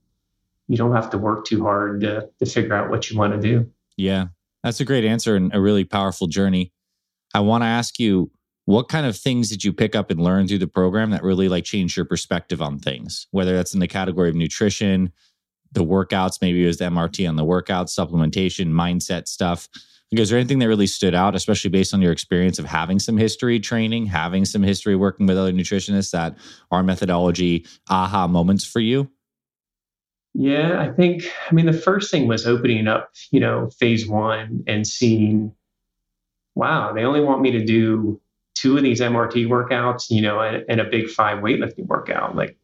you 0.69 0.79
don't 0.79 0.95
have 0.95 1.11
to 1.11 1.19
work 1.19 1.45
too 1.45 1.63
hard 1.63 2.01
to 2.01 2.31
to 2.39 2.47
figure 2.47 2.75
out 2.75 2.89
what 2.89 3.11
you 3.11 3.19
want 3.19 3.35
to 3.35 3.41
do. 3.41 3.71
Yeah, 3.99 4.29
that's 4.63 4.81
a 4.81 4.87
great 4.87 5.05
answer 5.05 5.37
and 5.37 5.55
a 5.55 5.61
really 5.61 5.85
powerful 5.85 6.29
journey. 6.29 6.73
I 7.35 7.41
want 7.41 7.63
to 7.63 7.67
ask 7.67 7.99
you 7.99 8.31
what 8.69 8.91
kind 8.91 9.07
of 9.07 9.17
things 9.17 9.49
did 9.49 9.65
you 9.65 9.73
pick 9.73 9.97
up 9.97 10.11
and 10.11 10.21
learn 10.21 10.47
through 10.47 10.59
the 10.59 10.67
program 10.67 11.09
that 11.09 11.23
really 11.23 11.49
like 11.49 11.65
changed 11.65 11.97
your 11.97 12.05
perspective 12.05 12.61
on 12.61 12.79
things? 12.79 13.27
Whether 13.31 13.57
that's 13.57 13.73
in 13.73 13.81
the 13.81 13.89
category 13.89 14.29
of 14.29 14.35
nutrition 14.35 15.11
the 15.73 15.85
workouts 15.85 16.41
maybe 16.43 16.65
it 16.65 16.67
was 16.67 16.79
the 16.79 16.85
mrt 16.87 17.29
on 17.29 17.37
the 17.37 17.45
workouts 17.45 17.99
supplementation 17.99 18.69
mindset 18.69 19.27
stuff. 19.27 19.69
Like, 20.11 20.21
is 20.21 20.31
there 20.31 20.39
anything 20.39 20.59
that 20.59 20.69
really 20.69 20.87
stood 20.87 21.15
out 21.15 21.35
especially 21.35 21.71
based 21.71 21.95
on 21.95 22.03
your 22.03 22.13
experience 22.13 22.59
of 22.59 22.67
having 22.67 22.99
some 22.99 23.17
history 23.17 23.59
training 23.59 24.05
having 24.05 24.45
some 24.45 24.63
history 24.63 24.97
working 24.97 25.27
with 25.27 25.39
other 25.39 25.53
nutritionists 25.53 26.11
that 26.11 26.37
are 26.71 26.83
methodology 26.83 27.65
aha 27.89 28.27
moments 28.27 28.67
for 28.67 28.81
you? 28.81 29.11
Yeah 30.35 30.79
i 30.79 30.93
think 30.93 31.25
i 31.51 31.55
mean 31.55 31.65
the 31.65 31.73
first 31.73 32.11
thing 32.11 32.29
was 32.29 32.47
opening 32.47 32.87
up 32.87 33.13
you 33.31 33.41
know 33.41 33.71
phase 33.79 34.07
one 34.07 34.63
and 34.67 34.87
seeing 34.87 35.55
wow 36.55 36.93
they 36.93 37.05
only 37.05 37.23
want 37.23 37.41
me 37.41 37.51
to 37.53 37.65
do 37.65 38.21
two 38.59 38.77
of 38.77 38.83
these 38.83 39.01
MRT 39.01 39.47
workouts, 39.47 40.11
you 40.11 40.21
know, 40.21 40.41
and, 40.41 40.65
and, 40.69 40.81
a 40.81 40.85
big 40.85 41.09
five 41.09 41.39
weightlifting 41.39 41.87
workout. 41.87 42.35
Like, 42.35 42.57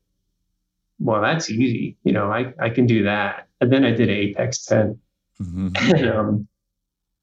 well, 0.99 1.23
that's 1.23 1.49
easy. 1.49 1.97
You 2.03 2.13
know, 2.13 2.33
I, 2.33 2.53
I 2.61 2.71
can 2.71 2.87
do 2.87 3.05
that. 3.05 3.47
And 3.61 3.73
then 3.73 3.85
I 3.85 3.93
did 3.93 4.11
Apex 4.11 4.65
10. 4.67 4.99
Mm-hmm. 5.41 5.69
And 5.95 6.09
um, 6.09 6.49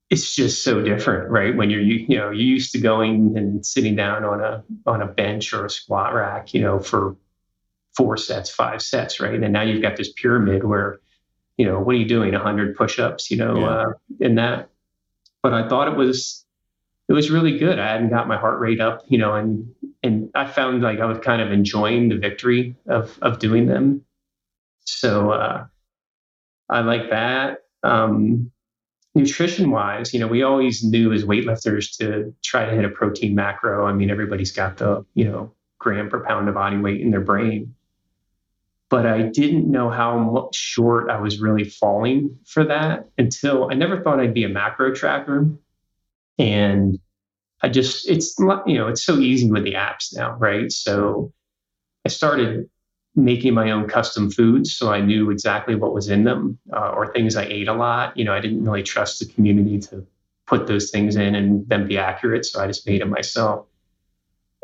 it's 0.10 0.36
just 0.36 0.64
so 0.64 0.82
different, 0.82 1.30
right? 1.30 1.56
When 1.56 1.70
you're, 1.70 1.82
you, 1.82 2.06
you 2.08 2.18
know, 2.18 2.32
you're 2.32 2.34
used 2.34 2.72
to 2.74 2.80
going 2.80 3.38
and 3.38 3.66
sitting 3.66 3.96
down 3.96 4.24
on 4.24 4.42
a, 4.42 4.64
on 4.86 5.02
a 5.02 5.08
bench 5.08 5.54
or 5.54 5.66
a 5.66 5.70
squat 5.70 6.14
rack, 6.14 6.54
you 6.54 6.62
know, 6.62 6.80
for 6.80 7.18
four 7.96 8.16
sets, 8.16 8.50
five 8.50 8.82
sets, 8.82 9.20
right? 9.20 9.42
And 9.42 9.52
now 9.52 9.64
you've 9.64 9.82
got 9.82 9.98
this 9.98 10.14
pyramid 10.14 10.64
where, 10.64 11.00
you 11.58 11.66
know, 11.66 11.80
what 11.80 11.96
are 11.96 12.00
you 12.00 12.08
doing? 12.08 12.32
100 12.32 12.78
push 12.78 13.00
ups, 13.00 13.30
you 13.32 13.38
know, 13.38 13.60
yeah. 13.60 13.68
uh, 13.68 13.92
in 14.22 14.36
that. 14.36 14.70
But 15.44 15.54
I 15.54 15.68
thought 15.68 15.90
it 15.90 15.98
was 15.98 16.46
it 17.12 17.14
was 17.14 17.30
really 17.30 17.58
good. 17.58 17.78
I 17.78 17.92
hadn't 17.92 18.10
got 18.10 18.30
my 18.30 18.38
heart 18.38 18.62
rate 18.62 18.80
up, 18.80 19.04
you 19.08 19.18
know, 19.18 19.36
in 19.36 19.76
and 20.02 20.30
I 20.34 20.48
found 20.48 20.82
like 20.82 21.00
I 21.00 21.06
was 21.06 21.20
kind 21.20 21.42
of 21.42 21.52
enjoying 21.52 22.08
the 22.08 22.16
victory 22.16 22.76
of 22.88 23.20
of 23.22 23.40
doing 23.40 23.68
them. 23.68 24.06
So 24.86 25.32
uh, 25.32 25.66
I 26.70 26.80
like 26.80 27.10
that. 27.10 27.66
Um, 27.84 28.52
nutrition 29.14 29.72
wise, 29.72 30.14
you 30.14 30.22
know, 30.22 30.28
we 30.28 30.42
always 30.42 30.86
knew 30.86 31.12
as 31.12 31.26
weightlifters 31.26 31.98
to 31.98 32.34
try 32.46 32.66
to 32.66 32.72
hit 32.74 32.86
a 32.86 32.90
protein 32.90 33.36
macro. 33.36 33.86
I 33.86 33.92
mean, 33.92 34.10
everybody's 34.10 34.54
got 34.54 34.78
the, 34.78 35.06
you 35.14 35.26
know, 35.26 35.54
gram 35.80 36.10
per 36.10 36.26
pound 36.26 36.48
of 36.48 36.56
body 36.56 36.78
weight 36.78 37.02
in 37.02 37.12
their 37.12 37.20
brain. 37.20 37.76
But 38.90 39.06
I 39.06 39.24
didn't 39.24 39.70
know 39.70 39.90
how 39.90 40.50
short 40.54 41.10
I 41.10 41.20
was 41.20 41.42
really 41.42 41.66
falling 41.66 42.38
for 42.46 42.64
that 42.66 43.10
until 43.18 43.70
I 43.70 43.74
never 43.74 44.02
thought 44.02 44.22
I'd 44.22 44.34
be 44.34 44.46
a 44.46 44.50
macro 44.50 44.94
tracker. 44.94 45.50
And 46.42 47.00
I 47.62 47.70
just, 47.70 48.10
it's, 48.10 48.36
you 48.40 48.78
know, 48.78 48.88
it's 48.88 49.04
so 49.04 49.20
easy 49.20 49.50
with 49.52 49.64
the 49.64 49.74
apps 49.74 50.16
now, 50.16 50.36
right? 50.40 50.72
So 50.72 51.32
I 52.04 52.10
started 52.10 52.68
making 53.16 53.54
my 53.54 53.70
own 53.72 53.88
custom 53.88 54.32
foods 54.32 54.74
so 54.74 54.92
I 54.92 55.02
knew 55.02 55.30
exactly 55.30 55.76
what 55.76 55.94
was 55.94 56.10
in 56.10 56.24
them 56.24 56.58
uh, 56.74 56.90
or 56.90 57.14
things 57.14 57.36
I 57.36 57.44
ate 57.44 57.68
a 57.68 57.74
lot. 57.74 58.18
You 58.18 58.26
know, 58.26 58.34
I 58.34 58.40
didn't 58.40 58.64
really 58.64 58.82
trust 58.84 59.20
the 59.20 59.26
community 59.26 59.80
to 59.80 60.08
put 60.48 60.66
those 60.66 60.90
things 60.90 61.16
in 61.16 61.36
and 61.36 61.68
then 61.70 61.88
be 61.88 61.98
accurate. 61.98 62.46
So 62.46 62.60
I 62.60 62.68
just 62.68 62.88
made 62.88 63.02
it 63.02 63.08
myself. 63.08 63.68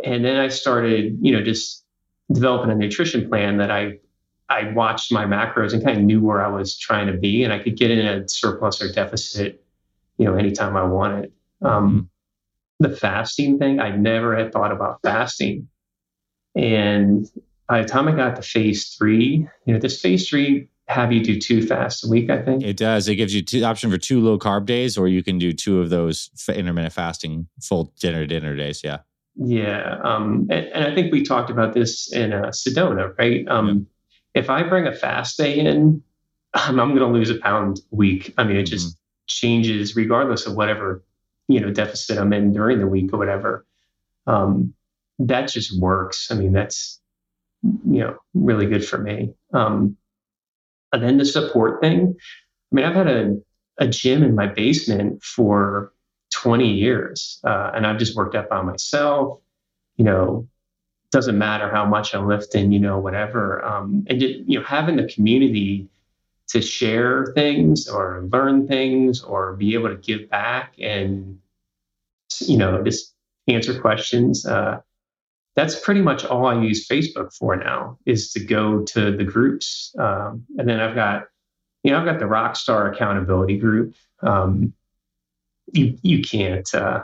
And 0.04 0.26
then 0.26 0.38
I 0.38 0.48
started, 0.48 1.18
you 1.22 1.34
know, 1.34 1.44
just 1.44 1.84
developing 2.32 2.72
a 2.72 2.76
nutrition 2.76 3.30
plan 3.30 3.58
that 3.58 3.72
I 3.72 4.00
I 4.50 4.72
watched 4.72 5.12
my 5.12 5.26
macros 5.26 5.74
and 5.74 5.84
kind 5.84 5.98
of 5.98 6.04
knew 6.04 6.22
where 6.22 6.44
I 6.44 6.48
was 6.48 6.78
trying 6.78 7.08
to 7.08 7.14
be, 7.14 7.44
and 7.44 7.52
I 7.52 7.60
could 7.60 7.76
get 7.76 7.92
in 7.92 8.00
a 8.06 8.28
surplus 8.30 8.82
or 8.82 8.90
deficit, 8.90 9.62
you 10.18 10.26
know, 10.26 10.36
anytime 10.36 10.78
I 10.78 10.84
wanted. 10.84 11.34
Um, 11.64 12.10
mm-hmm. 12.82 12.90
the 12.92 12.96
fasting 12.96 13.58
thing, 13.58 13.80
I 13.80 13.96
never 13.96 14.36
had 14.36 14.52
thought 14.52 14.72
about 14.72 15.00
fasting, 15.04 15.68
and 16.56 17.26
by 17.68 17.82
the 17.82 17.88
time 17.88 18.08
I 18.08 18.16
got 18.16 18.36
to 18.38 18.42
phase 18.42 18.96
three, 18.98 19.48
you 19.66 19.74
know, 19.74 19.80
this 19.80 20.02
phase 20.02 20.28
three 20.28 20.70
have 20.88 21.12
you 21.12 21.22
do 21.22 21.40
two 21.40 21.66
fasts 21.66 22.06
a 22.06 22.10
week, 22.10 22.30
I 22.30 22.42
think. 22.42 22.64
It 22.64 22.78
does. 22.78 23.08
It 23.08 23.16
gives 23.16 23.36
you 23.36 23.42
two 23.42 23.64
option 23.64 23.92
for 23.92 23.98
two 23.98 24.22
low 24.22 24.40
carb 24.40 24.66
days, 24.66 24.98
or 24.98 25.08
you 25.08 25.22
can 25.22 25.38
do 25.38 25.52
two 25.52 25.82
of 25.82 25.90
those 25.90 26.30
intermittent 26.48 26.94
fasting 26.94 27.48
full 27.62 27.94
dinner 28.00 28.26
dinner 28.26 28.56
days. 28.56 28.82
Yeah. 28.84 29.00
Yeah. 29.36 30.00
Um, 30.04 30.48
and, 30.50 30.66
and, 30.68 30.84
I 30.86 30.96
think 30.96 31.12
we 31.12 31.24
talked 31.24 31.52
about 31.52 31.74
this 31.74 32.12
in 32.12 32.34
uh, 32.34 32.48
Sedona, 32.48 33.16
right? 33.20 33.48
Um, 33.48 33.88
yeah. 34.34 34.42
If 34.42 34.50
I 34.50 34.64
bring 34.64 34.88
a 34.88 34.94
fast 34.94 35.38
day 35.38 35.60
in, 35.60 35.68
um, 35.68 36.02
I'm 36.80 36.96
going 36.96 37.00
to 37.00 37.06
lose 37.08 37.30
a 37.30 37.36
pound 37.36 37.80
a 37.92 37.96
week. 37.96 38.34
I 38.38 38.46
mean, 38.46 38.58
it 38.58 38.64
just 38.64 38.88
mm-hmm. 38.88 38.98
changes 39.28 39.96
regardless 39.96 40.48
of 40.48 40.56
whatever, 40.56 41.04
you 41.48 41.60
know, 41.60 41.72
deficit 41.72 42.18
I'm 42.18 42.34
in 42.34 42.54
during 42.54 42.80
the 42.80 42.88
week 42.88 43.14
or 43.14 43.18
whatever. 43.18 43.66
Um, 44.26 44.74
that 45.20 45.50
just 45.50 45.80
works. 45.80 46.30
I 46.30 46.36
mean, 46.36 46.52
that's, 46.52 47.00
you 47.64 48.02
know, 48.02 48.18
really 48.34 48.66
good 48.66 48.86
for 48.86 48.98
me. 48.98 49.34
Um, 49.54 49.98
and 50.94 51.04
then 51.04 51.18
the 51.18 51.26
support 51.26 51.82
thing. 51.82 52.16
I 52.72 52.76
mean, 52.76 52.86
I've 52.86 52.96
had 52.96 53.08
a, 53.08 53.38
a 53.78 53.88
gym 53.88 54.24
in 54.24 54.36
my 54.36 54.48
basement 54.48 55.24
for 55.24 55.94
20 56.34 56.68
years, 56.68 57.40
uh, 57.44 57.72
and 57.74 57.88
I've 57.88 57.98
just 57.98 58.16
worked 58.16 58.36
out 58.36 58.50
by 58.50 58.62
myself. 58.62 59.40
You 59.96 60.06
know, 60.06 60.48
doesn't 61.12 61.38
matter 61.38 61.70
how 61.70 61.86
much 61.86 62.14
I'm 62.14 62.28
lifting, 62.28 62.72
you 62.72 62.80
know, 62.80 63.00
whatever. 63.00 63.64
Um, 63.64 64.06
and 64.08 64.20
just, 64.20 64.40
you 64.46 64.60
know, 64.60 64.66
having 64.66 64.98
the 64.98 65.08
community 65.08 65.88
to 66.50 66.62
share 66.62 67.32
things 67.36 67.88
or 67.88 68.28
learn 68.32 68.68
things 68.68 69.22
or 69.22 69.54
be 69.54 69.74
able 69.74 69.90
to 69.90 69.98
give 69.98 70.30
back 70.30 70.74
and 70.80 71.40
you 72.40 72.58
know 72.58 72.84
just 72.84 73.14
answer 73.48 73.80
questions. 73.80 74.46
Uh, 74.46 74.80
that's 75.56 75.80
pretty 75.80 76.02
much 76.02 76.24
all 76.24 76.46
I 76.46 76.62
use 76.62 76.88
Facebook 76.88 77.34
for 77.34 77.56
now 77.56 77.98
is 78.06 78.32
to 78.34 78.40
go 78.40 78.84
to 78.84 79.12
the 79.12 79.24
groups. 79.24 79.94
Um, 79.98 80.46
and 80.58 80.70
then 80.70 80.80
I've 80.80 80.94
got, 80.94 81.24
you 81.84 81.92
know, 81.92 81.98
I've 81.98 82.06
got 82.06 82.20
the 82.20 82.26
Rockstar 82.26 82.94
accountability 82.94 83.58
group. 83.58 83.96
Um, 84.22 84.74
you 85.74 85.98
you 86.04 86.22
can't. 86.22 86.74
Uh, 86.74 87.04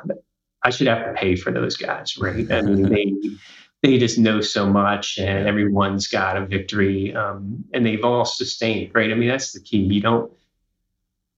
I 0.64 0.70
should 0.70 0.88
have 0.88 1.06
to 1.06 1.14
pay 1.14 1.36
for 1.36 1.52
those 1.52 1.76
guys, 1.76 2.16
right? 2.18 2.50
I 2.52 2.62
mean, 2.62 2.84
they 2.84 3.14
they 3.84 3.98
just 3.98 4.18
know 4.18 4.42
so 4.42 4.66
much, 4.66 5.20
and 5.20 5.48
everyone's 5.48 6.08
got 6.08 6.38
a 6.38 6.46
victory, 6.46 7.13
um, 7.13 7.63
and 7.74 7.86
they've 7.86 8.04
all 8.04 8.25
sustained, 8.25 8.92
right? 8.96 9.12
I 9.12 9.13
mean, 9.13 9.28
that's 9.30 9.52
the 9.52 9.60
key. 9.60 9.78
You 9.78 10.02
don't 10.02 10.32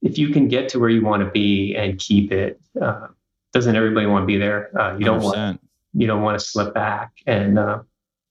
if 0.01 0.19
you 0.19 0.29
can 0.29 0.47
get 0.47 0.69
to 0.69 0.79
where 0.79 0.89
you 0.89 1.03
want 1.03 1.23
to 1.23 1.31
be 1.31 1.75
and 1.75 1.99
keep 1.99 2.31
it. 2.31 2.61
Uh, 2.79 3.07
doesn't 3.51 3.75
everybody 3.75 4.05
want 4.05 4.23
to 4.23 4.27
be 4.27 4.37
there? 4.37 4.69
Uh, 4.79 4.95
you 4.95 5.03
don't 5.03 5.19
100%. 5.19 5.23
want 5.23 5.61
you 5.95 6.07
don't 6.07 6.21
want 6.21 6.39
to 6.39 6.45
slip 6.45 6.73
back, 6.73 7.13
and 7.25 7.57
uh, 7.57 7.79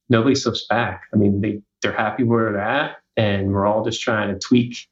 nobody 0.09 0.35
slips 0.35 0.67
back. 0.67 1.05
I 1.13 1.17
mean, 1.17 1.41
they 1.41 1.61
they're 1.83 1.93
happy 1.93 2.23
where 2.23 2.53
they're 2.53 2.61
at, 2.61 2.99
and 3.17 3.53
we're 3.53 3.67
all 3.67 3.85
just 3.85 4.01
trying 4.01 4.33
to 4.33 4.39
tweak 4.39 4.89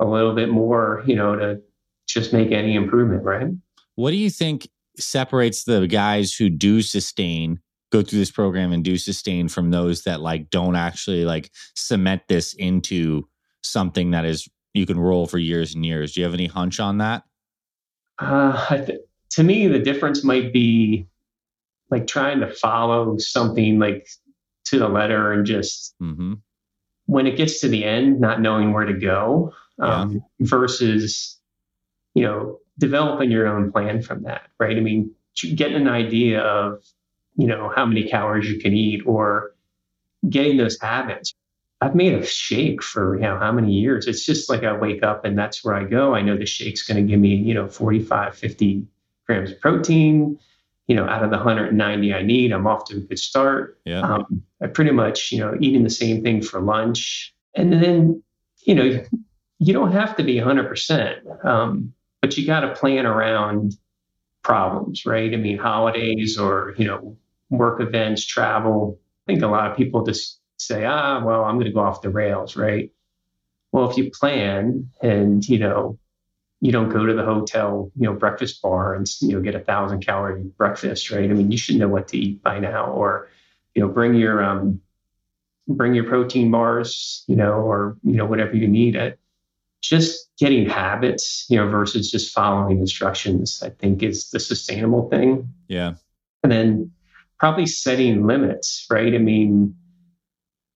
a 0.00 0.04
little 0.04 0.34
bit 0.34 0.48
more, 0.48 1.02
you 1.06 1.14
know, 1.14 1.36
to 1.36 1.60
just 2.06 2.32
make 2.32 2.50
any 2.50 2.74
improvement, 2.74 3.22
right? 3.24 3.48
What 3.94 4.10
do 4.10 4.16
you 4.16 4.30
think 4.30 4.68
separates 4.96 5.64
the 5.64 5.86
guys 5.86 6.34
who 6.34 6.50
do 6.50 6.82
sustain, 6.82 7.60
go 7.90 8.02
through 8.02 8.18
this 8.18 8.30
program 8.30 8.72
and 8.72 8.84
do 8.84 8.96
sustain 8.96 9.48
from 9.48 9.70
those 9.70 10.02
that 10.02 10.20
like 10.20 10.50
don't 10.50 10.76
actually 10.76 11.24
like 11.24 11.50
cement 11.74 12.22
this 12.28 12.54
into 12.54 13.26
something 13.62 14.10
that 14.10 14.24
is 14.24 14.48
you 14.74 14.86
can 14.86 14.98
roll 14.98 15.26
for 15.26 15.38
years 15.38 15.74
and 15.74 15.84
years? 15.84 16.12
Do 16.12 16.20
you 16.20 16.24
have 16.24 16.34
any 16.34 16.46
hunch 16.46 16.80
on 16.80 16.98
that? 16.98 17.24
Uh, 18.18 18.76
th- 18.84 19.00
to 19.30 19.42
me, 19.42 19.66
the 19.68 19.78
difference 19.78 20.24
might 20.24 20.52
be 20.52 21.06
like 21.90 22.06
trying 22.06 22.40
to 22.40 22.52
follow 22.52 23.16
something 23.18 23.78
like 23.78 24.08
to 24.66 24.78
the 24.78 24.88
letter 24.88 25.32
and 25.32 25.46
just 25.46 25.94
mm-hmm. 26.00 26.34
when 27.06 27.26
it 27.26 27.36
gets 27.36 27.60
to 27.60 27.68
the 27.68 27.84
end, 27.84 28.20
not 28.20 28.40
knowing 28.40 28.72
where 28.72 28.84
to 28.84 28.94
go 28.94 29.52
um, 29.78 30.12
yeah. 30.12 30.18
versus, 30.40 31.38
you 32.14 32.22
know, 32.22 32.58
developing 32.78 33.30
your 33.30 33.46
own 33.46 33.72
plan 33.72 34.02
from 34.02 34.22
that, 34.24 34.42
right? 34.60 34.76
I 34.76 34.80
mean, 34.80 35.10
getting 35.54 35.76
an 35.76 35.88
idea 35.88 36.40
of, 36.40 36.84
you 37.38 37.46
know, 37.46 37.72
how 37.74 37.86
many 37.86 38.06
calories 38.06 38.50
you 38.50 38.58
can 38.58 38.74
eat 38.74 39.02
or 39.06 39.54
getting 40.28 40.58
those 40.58 40.78
habits. 40.80 41.34
I've 41.80 41.94
made 41.94 42.12
a 42.12 42.26
shake 42.26 42.82
for, 42.82 43.14
you 43.14 43.22
know, 43.22 43.38
how 43.38 43.52
many 43.52 43.72
years? 43.72 44.06
It's 44.06 44.26
just 44.26 44.50
like 44.50 44.64
I 44.64 44.76
wake 44.76 45.02
up 45.02 45.24
and 45.24 45.38
that's 45.38 45.64
where 45.64 45.74
I 45.74 45.84
go. 45.84 46.14
I 46.14 46.20
know 46.20 46.36
the 46.36 46.44
shake's 46.44 46.86
going 46.86 46.96
to 46.96 47.08
give 47.08 47.20
me, 47.20 47.36
you 47.36 47.54
know, 47.54 47.68
45, 47.68 48.36
50 48.36 48.84
grams 49.26 49.52
of 49.52 49.60
protein 49.60 50.38
you 50.88 50.96
know, 50.96 51.04
out 51.04 51.22
of 51.22 51.30
the 51.30 51.36
190 51.36 52.14
I 52.14 52.22
need, 52.22 52.50
I'm 52.50 52.66
off 52.66 52.86
to 52.86 52.96
a 52.96 53.00
good 53.00 53.18
start. 53.18 53.78
Yeah. 53.84 54.00
Um, 54.00 54.42
I 54.62 54.66
pretty 54.66 54.90
much, 54.90 55.30
you 55.30 55.38
know, 55.38 55.54
eating 55.60 55.84
the 55.84 55.90
same 55.90 56.22
thing 56.22 56.42
for 56.42 56.60
lunch. 56.60 57.34
And 57.54 57.72
then, 57.74 58.22
you 58.64 58.74
know, 58.74 59.04
you 59.58 59.72
don't 59.72 59.92
have 59.92 60.16
to 60.16 60.24
be 60.24 60.36
100%, 60.36 61.44
um, 61.44 61.92
but 62.22 62.36
you 62.38 62.46
got 62.46 62.60
to 62.60 62.74
plan 62.74 63.04
around 63.04 63.76
problems, 64.42 65.04
right? 65.04 65.32
I 65.32 65.36
mean, 65.36 65.58
holidays 65.58 66.38
or, 66.38 66.74
you 66.78 66.86
know, 66.86 67.16
work 67.50 67.80
events, 67.80 68.24
travel. 68.24 68.98
I 69.26 69.32
think 69.32 69.42
a 69.42 69.48
lot 69.48 69.70
of 69.70 69.76
people 69.76 70.04
just 70.04 70.40
say, 70.58 70.84
ah, 70.84 71.24
well, 71.24 71.44
I'm 71.44 71.56
going 71.56 71.66
to 71.66 71.72
go 71.72 71.80
off 71.80 72.02
the 72.02 72.10
rails, 72.10 72.56
right? 72.56 72.90
Well, 73.72 73.90
if 73.90 73.96
you 73.96 74.10
plan 74.10 74.90
and, 75.02 75.46
you 75.46 75.58
know, 75.58 75.98
you 76.60 76.72
don't 76.72 76.88
go 76.88 77.06
to 77.06 77.14
the 77.14 77.24
hotel, 77.24 77.90
you 77.96 78.06
know, 78.06 78.14
breakfast 78.14 78.60
bar 78.62 78.94
and 78.94 79.06
you 79.20 79.32
know 79.32 79.40
get 79.40 79.54
a 79.54 79.60
thousand 79.60 80.04
calorie 80.04 80.42
breakfast, 80.42 81.10
right? 81.10 81.30
I 81.30 81.32
mean, 81.32 81.50
you 81.50 81.58
should 81.58 81.76
know 81.76 81.88
what 81.88 82.08
to 82.08 82.18
eat 82.18 82.42
by 82.42 82.58
now, 82.58 82.86
or 82.86 83.28
you 83.74 83.82
know, 83.82 83.88
bring 83.88 84.14
your 84.14 84.42
um, 84.42 84.80
bring 85.68 85.94
your 85.94 86.04
protein 86.04 86.50
bars, 86.50 87.24
you 87.28 87.36
know, 87.36 87.52
or 87.52 87.96
you 88.02 88.16
know 88.16 88.26
whatever 88.26 88.56
you 88.56 88.66
need. 88.66 88.96
It 88.96 89.20
just 89.80 90.28
getting 90.38 90.68
habits, 90.68 91.46
you 91.48 91.56
know, 91.56 91.68
versus 91.68 92.10
just 92.10 92.34
following 92.34 92.80
instructions. 92.80 93.62
I 93.62 93.70
think 93.70 94.02
is 94.02 94.30
the 94.30 94.40
sustainable 94.40 95.08
thing. 95.08 95.48
Yeah, 95.68 95.94
and 96.42 96.50
then 96.50 96.90
probably 97.38 97.66
setting 97.66 98.26
limits, 98.26 98.86
right? 98.90 99.14
I 99.14 99.18
mean, 99.18 99.74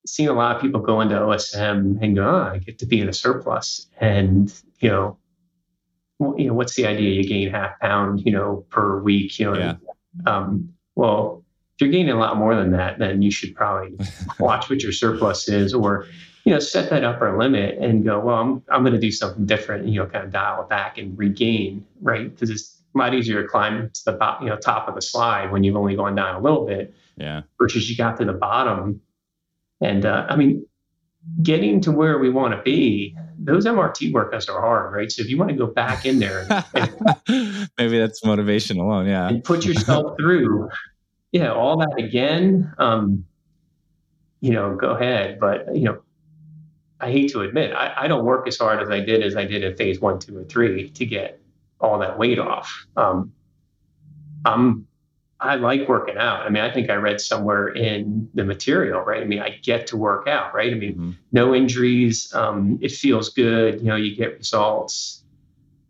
seeing 0.06 0.28
a 0.28 0.32
lot 0.32 0.56
of 0.56 0.62
people 0.62 0.80
go 0.80 1.00
into 1.00 1.14
OSM 1.14 2.02
and 2.02 2.16
go, 2.16 2.24
oh, 2.24 2.52
I 2.54 2.58
get 2.58 2.78
to 2.80 2.86
be 2.86 3.00
in 3.00 3.08
a 3.08 3.12
surplus, 3.12 3.88
and 4.00 4.52
you 4.80 4.90
know 4.90 5.18
you 6.36 6.46
know, 6.46 6.54
what's 6.54 6.74
the 6.74 6.86
idea? 6.86 7.10
You 7.10 7.28
gain 7.28 7.50
half 7.50 7.78
pound, 7.80 8.22
you 8.24 8.32
know, 8.32 8.64
per 8.70 8.98
week, 9.00 9.38
you 9.38 9.46
know. 9.46 9.58
Yeah. 9.58 9.74
Um, 10.26 10.72
well, 10.94 11.44
if 11.74 11.80
you're 11.80 11.90
gaining 11.90 12.12
a 12.12 12.18
lot 12.18 12.36
more 12.36 12.54
than 12.54 12.72
that, 12.72 12.98
then 12.98 13.22
you 13.22 13.30
should 13.30 13.54
probably 13.54 13.96
watch 14.38 14.68
what 14.70 14.82
your 14.82 14.92
surplus 14.92 15.48
is, 15.48 15.74
or 15.74 16.06
you 16.44 16.52
know, 16.52 16.58
set 16.58 16.90
that 16.90 17.04
upper 17.04 17.38
limit 17.38 17.78
and 17.78 18.04
go, 18.04 18.20
well, 18.20 18.36
I'm 18.36 18.62
I'm 18.68 18.82
going 18.82 18.94
to 18.94 19.00
do 19.00 19.12
something 19.12 19.46
different, 19.46 19.84
and, 19.84 19.94
you 19.94 20.00
know, 20.00 20.06
kind 20.06 20.24
of 20.24 20.32
dial 20.32 20.62
it 20.62 20.68
back 20.68 20.98
and 20.98 21.18
regain, 21.18 21.86
right? 22.00 22.32
Because 22.32 22.50
it's 22.50 22.81
a 22.94 22.98
lot 22.98 23.14
easier 23.14 23.42
to 23.42 23.48
climb 23.48 23.90
to 23.92 24.04
the 24.04 24.36
you 24.40 24.48
know 24.48 24.56
top 24.56 24.88
of 24.88 24.94
the 24.94 25.02
slide 25.02 25.50
when 25.50 25.64
you've 25.64 25.76
only 25.76 25.96
gone 25.96 26.14
down 26.14 26.34
a 26.34 26.40
little 26.40 26.66
bit, 26.66 26.94
yeah. 27.16 27.42
Versus 27.60 27.88
you 27.88 27.96
got 27.96 28.16
to 28.18 28.24
the 28.24 28.32
bottom, 28.32 29.00
and 29.80 30.04
uh, 30.04 30.26
I 30.28 30.36
mean, 30.36 30.66
getting 31.42 31.80
to 31.82 31.92
where 31.92 32.18
we 32.18 32.30
want 32.30 32.54
to 32.54 32.62
be, 32.62 33.16
those 33.38 33.66
MRT 33.66 34.12
workouts 34.12 34.48
are 34.48 34.60
hard, 34.60 34.92
right? 34.92 35.10
So 35.10 35.22
if 35.22 35.28
you 35.28 35.38
want 35.38 35.50
to 35.50 35.56
go 35.56 35.66
back 35.66 36.04
in 36.04 36.18
there, 36.18 36.46
and, 36.74 37.68
maybe 37.78 37.98
that's 37.98 38.24
motivation 38.24 38.78
alone, 38.78 39.06
yeah, 39.06 39.28
and 39.28 39.42
put 39.42 39.64
yourself 39.64 40.16
through, 40.20 40.68
yeah, 41.32 41.52
all 41.52 41.78
that 41.78 41.94
again. 41.98 42.72
Um, 42.78 43.24
you 44.40 44.52
know, 44.52 44.74
go 44.74 44.90
ahead. 44.90 45.38
But 45.40 45.74
you 45.74 45.84
know, 45.84 46.02
I 47.00 47.10
hate 47.10 47.32
to 47.32 47.40
admit, 47.40 47.72
I, 47.72 47.92
I, 47.96 48.08
don't 48.08 48.24
work 48.24 48.46
as 48.46 48.58
hard 48.58 48.80
as 48.82 48.90
I 48.90 49.00
did 49.00 49.22
as 49.22 49.36
I 49.36 49.44
did 49.44 49.64
in 49.64 49.76
phase 49.76 50.00
one, 50.00 50.18
two, 50.18 50.38
or 50.38 50.44
three 50.44 50.90
to 50.90 51.04
get 51.04 51.41
all 51.82 51.98
that 51.98 52.18
weight 52.18 52.38
off. 52.38 52.86
Um, 52.96 53.32
I'm 54.44 54.86
I 55.42 55.56
like 55.56 55.88
working 55.88 56.16
out. 56.16 56.46
I 56.46 56.50
mean, 56.50 56.62
I 56.62 56.72
think 56.72 56.88
I 56.88 56.94
read 56.94 57.20
somewhere 57.20 57.68
in 57.68 58.28
the 58.32 58.44
material, 58.44 59.00
right? 59.00 59.20
I 59.20 59.24
mean, 59.24 59.40
I 59.40 59.50
get 59.50 59.88
to 59.88 59.96
work 59.96 60.28
out, 60.28 60.54
right? 60.54 60.72
I 60.72 60.76
mean, 60.76 60.92
mm-hmm. 60.92 61.10
no 61.32 61.52
injuries. 61.52 62.32
Um, 62.32 62.78
it 62.80 62.92
feels 62.92 63.30
good. 63.30 63.80
You 63.80 63.88
know, 63.88 63.96
you 63.96 64.14
get 64.14 64.38
results. 64.38 65.24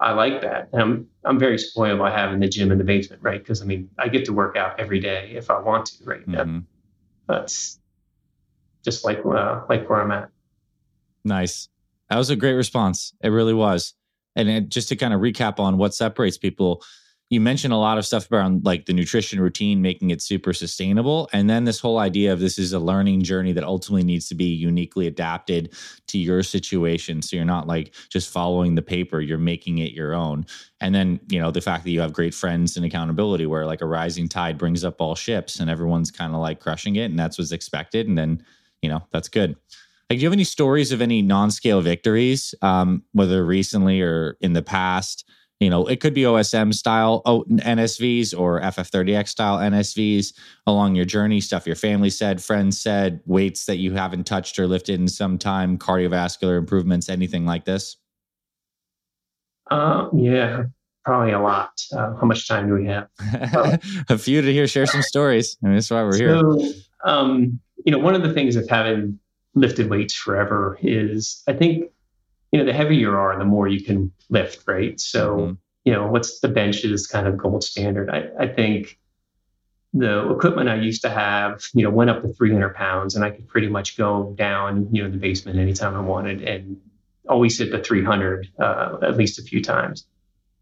I 0.01 0.13
like 0.13 0.41
that. 0.41 0.71
And 0.73 0.83
I'm 0.83 1.09
I'm 1.25 1.39
very 1.39 1.59
spoiled 1.59 1.99
by 1.99 2.11
having 2.11 2.41
the 2.41 2.49
gym 2.49 2.73
in 2.73 2.79
the 2.79 2.85
basement, 2.85 3.23
right? 3.23 3.39
Because 3.39 3.61
I 3.61 3.67
mean, 3.67 3.91
I 3.99 4.09
get 4.09 4.25
to 4.25 4.33
work 4.33 4.57
out 4.57 4.81
every 4.81 5.01
day 5.01 5.33
if 5.35 5.51
I 5.51 5.61
want 5.61 5.87
to, 5.87 6.05
right? 6.05 6.27
Mm-hmm. 6.27 6.61
That's 7.29 7.79
just 8.83 9.05
like 9.05 9.21
uh, 9.25 9.61
like 9.69 9.89
where 9.89 10.01
I'm 10.01 10.11
at. 10.11 10.31
Nice. 11.25 11.69
That 12.09 12.17
was 12.17 12.31
a 12.31 12.37
great 12.37 12.55
response. 12.55 13.15
It 13.23 13.29
really 13.29 13.55
was. 13.55 13.95
And 14.37 14.71
just 14.71 14.89
to 14.89 14.97
kind 14.97 15.15
of 15.15 15.21
recap 15.21 15.59
on 15.59 15.79
what 15.79 15.95
separates 15.95 16.39
people, 16.39 16.83
you 17.33 17.41
mentioned 17.41 17.73
a 17.73 17.79
lot 17.79 17.97
of 17.97 18.05
stuff 18.05 18.31
around 18.31 18.63
like 18.67 18.85
the 18.85 18.93
nutrition 18.93 19.41
routine, 19.41 19.81
making 19.81 20.11
it 20.11 20.21
super 20.21 20.53
sustainable. 20.53 21.31
And 21.33 21.49
then 21.49 21.65
this 21.65 21.81
whole 21.81 21.99
idea 21.99 22.31
of 22.31 22.41
this 22.41 22.59
is 22.59 22.75
a 22.75 22.79
learning 22.79 23.23
journey 23.23 23.53
that 23.53 23.65
ultimately 23.65 24.05
needs 24.05 24.29
to 24.29 24.35
be 24.35 24.45
uniquely 24.45 25.07
adapted 25.07 25.73
to 26.09 26.19
your 26.19 26.43
situation. 26.43 27.23
So 27.23 27.37
you're 27.37 27.47
not 27.47 27.67
like 27.67 27.95
just 28.11 28.31
following 28.31 28.75
the 28.75 28.83
paper, 28.83 29.23
you're 29.23 29.39
making 29.39 29.79
it 29.79 29.93
your 29.93 30.13
own. 30.13 30.45
And 30.83 30.95
then, 30.95 31.21
you 31.31 31.41
know, 31.41 31.51
the 31.51 31.63
fact 31.63 31.85
that 31.85 31.91
you 31.91 32.03
have 32.03 32.13
great 32.13 32.35
friends 32.35 32.77
and 32.77 32.85
accountability 32.85 33.47
where 33.47 33.65
like 33.65 33.81
a 33.81 33.87
rising 33.87 34.29
tide 34.29 34.59
brings 34.59 34.85
up 34.85 35.01
all 35.01 35.15
ships 35.15 35.59
and 35.59 35.71
everyone's 35.71 36.11
kind 36.11 36.35
of 36.35 36.41
like 36.43 36.61
crushing 36.61 36.97
it 36.97 37.11
and 37.11 37.19
that's 37.19 37.39
what's 37.39 37.53
expected. 37.53 38.09
And 38.09 38.19
then, 38.19 38.45
you 38.83 38.91
know, 38.91 39.07
that's 39.11 39.31
good. 39.31 39.57
Like, 40.11 40.19
do 40.19 40.23
you 40.23 40.29
have 40.29 40.35
any 40.35 40.45
stories 40.45 40.93
of 40.93 41.01
any 41.01 41.23
non-scale 41.23 41.81
victories, 41.81 42.55
um, 42.61 43.03
whether 43.13 43.45
recently 43.45 44.01
or 44.01 44.37
in 44.41 44.53
the 44.53 44.63
past? 44.63 45.25
you 45.63 45.71
know, 45.71 45.87
it 45.87 46.01
could 46.01 46.13
be 46.13 46.23
OSM 46.23 46.75
style 46.75 47.23
NSVs 47.25 48.37
or 48.37 48.61
FF30X 48.61 49.29
style 49.29 49.59
NSVs 49.59 50.35
along 50.67 50.97
your 50.97 51.05
journey, 51.05 51.41
stuff 51.41 51.69
your 51.69 51.77
family 51.77 52.11
said, 52.11 52.43
friends 52.43 52.81
said, 52.81 53.21
weights 53.27 53.67
that 53.67 53.77
you 53.77 53.93
haven't 53.93 54.25
touched 54.25 54.59
or 54.59 54.67
lifted 54.67 54.99
in 54.99 55.07
some 55.07 55.39
time, 55.39 55.79
cardiovascular 55.79 56.59
improvements, 56.59 57.09
anything 57.09 57.47
like 57.47 57.65
this? 57.65 57.97
Uh, 59.71 60.09
yeah, 60.13 60.65
probably 61.05 61.33
a 61.33 61.41
lot. 61.41 61.71
Uh, 61.93 62.17
how 62.17 62.27
much 62.27 62.49
time 62.49 62.67
do 62.67 62.75
we 62.75 62.87
have? 62.87 63.07
a 64.09 64.19
few 64.19 64.43
to 64.43 64.53
hear, 64.53 64.67
share 64.67 64.87
some 64.87 65.03
stories. 65.03 65.57
I 65.63 65.69
mean, 65.69 65.77
that's 65.77 65.93
why 65.93 66.03
we're 66.03 66.13
so, 66.15 66.59
here. 66.59 66.73
Um, 67.05 67.61
you 67.87 67.93
know, 67.93 68.01
one 68.01 68.17
of 68.17 68.23
the 68.23 68.33
things 68.33 68.57
of 68.57 68.69
having 68.69 69.21
lifted 69.55 69.91
weights 69.91 70.15
forever 70.15 70.79
is 70.83 71.43
I 71.47 71.53
think 71.53 71.93
you 72.53 72.59
know, 72.59 72.67
the 72.67 72.73
heavier 72.73 72.99
you 72.99 73.11
are, 73.11 73.37
the 73.39 73.45
more 73.45 73.67
you 73.67 73.83
can 73.83 74.13
lift, 74.29 74.65
right? 74.69 75.01
So, 75.01 75.37
mm-hmm. 75.37 75.53
you 75.85 75.93
know, 75.93 76.07
what's 76.07 76.41
the 76.41 76.49
bench 76.49 76.85
is 76.85 77.07
kind 77.07 77.27
of 77.27 77.39
gold 77.39 77.65
standard. 77.65 78.11
I, 78.11 78.29
I 78.39 78.47
think 78.47 78.99
the 79.95 80.31
equipment 80.31 80.69
I 80.69 80.77
used 80.77 81.03
to 81.03 81.11
have, 81.11 81.65
you 81.75 81.83
know, 81.83 81.91
went 81.91 82.11
up 82.11 82.23
to 82.23 82.29
300 82.29 82.75
pounds 82.75 83.17
and 83.17 83.25
I 83.25 83.31
could 83.31 83.49
pretty 83.49 83.69
much 83.69 83.97
go 83.97 84.35
down, 84.37 84.89
you 84.93 85.01
know, 85.01 85.07
in 85.07 85.13
the 85.13 85.19
basement 85.19 85.59
anytime 85.59 85.97
I 85.97 86.01
wanted 86.01 86.43
and 86.43 86.79
always 87.29 87.59
hit 87.59 87.73
the 87.73 87.79
300 87.79 88.49
uh, 88.59 88.99
at 89.03 89.17
least 89.17 89.39
a 89.39 89.43
few 89.43 89.63
times. 89.63 90.07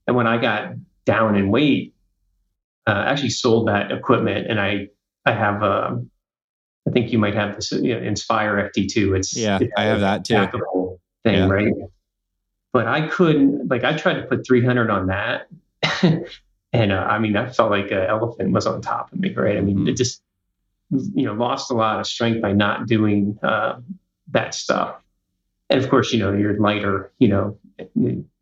And 0.07 0.17
when 0.17 0.27
I 0.27 0.39
got 0.39 0.75
down 1.05 1.35
in 1.35 1.51
weight, 1.51 1.95
uh, 2.87 2.91
I 2.93 3.11
actually 3.11 3.31
sold 3.31 3.69
that 3.69 3.91
equipment 3.91 4.49
and 4.49 4.61
I, 4.61 4.89
I 5.27 5.33
have, 5.33 5.63
uh, 5.63 5.97
I 6.91 6.93
think 6.93 7.13
you 7.13 7.19
might 7.19 7.35
have 7.35 7.55
this 7.55 7.71
you 7.71 7.95
know, 7.95 8.01
Inspire 8.01 8.71
FT2. 8.75 9.17
It's 9.17 9.37
yeah, 9.37 9.59
it 9.61 9.71
I 9.77 9.85
have 9.85 10.01
that 10.01 10.25
too 10.25 10.49
thing, 11.25 11.35
yeah. 11.35 11.49
right? 11.49 11.73
But 12.73 12.87
I 12.87 13.09
couldn't, 13.09 13.69
like, 13.69 13.85
I 13.85 13.97
tried 13.97 14.15
to 14.15 14.23
put 14.23 14.47
300 14.47 14.91
on 14.91 15.07
that. 15.07 15.49
and 16.73 16.93
uh, 16.93 17.07
I 17.09 17.19
mean, 17.19 17.37
I 17.37 17.49
felt 17.51 17.71
like 17.71 17.91
an 17.91 18.05
elephant 18.05 18.53
was 18.53 18.67
on 18.67 18.81
top 18.81 19.13
of 19.13 19.19
me, 19.19 19.33
right? 19.35 19.57
I 19.57 19.61
mean, 19.61 19.79
mm-hmm. 19.79 19.89
it 19.89 19.97
just, 19.97 20.23
you 20.91 21.25
know, 21.25 21.35
lost 21.35 21.71
a 21.71 21.75
lot 21.75 22.01
of 22.01 22.07
strength 22.07 22.43
by 22.43 22.53
not 22.53 22.87
doing 22.87 23.39
uh, 23.43 23.81
that 24.29 24.55
stuff. 24.55 25.03
And 25.69 25.83
of 25.83 25.89
course, 25.89 26.13
you 26.13 26.19
know, 26.19 26.33
you're 26.33 26.59
lighter, 26.59 27.13
you 27.19 27.29
know, 27.29 27.59
it, 27.79 27.91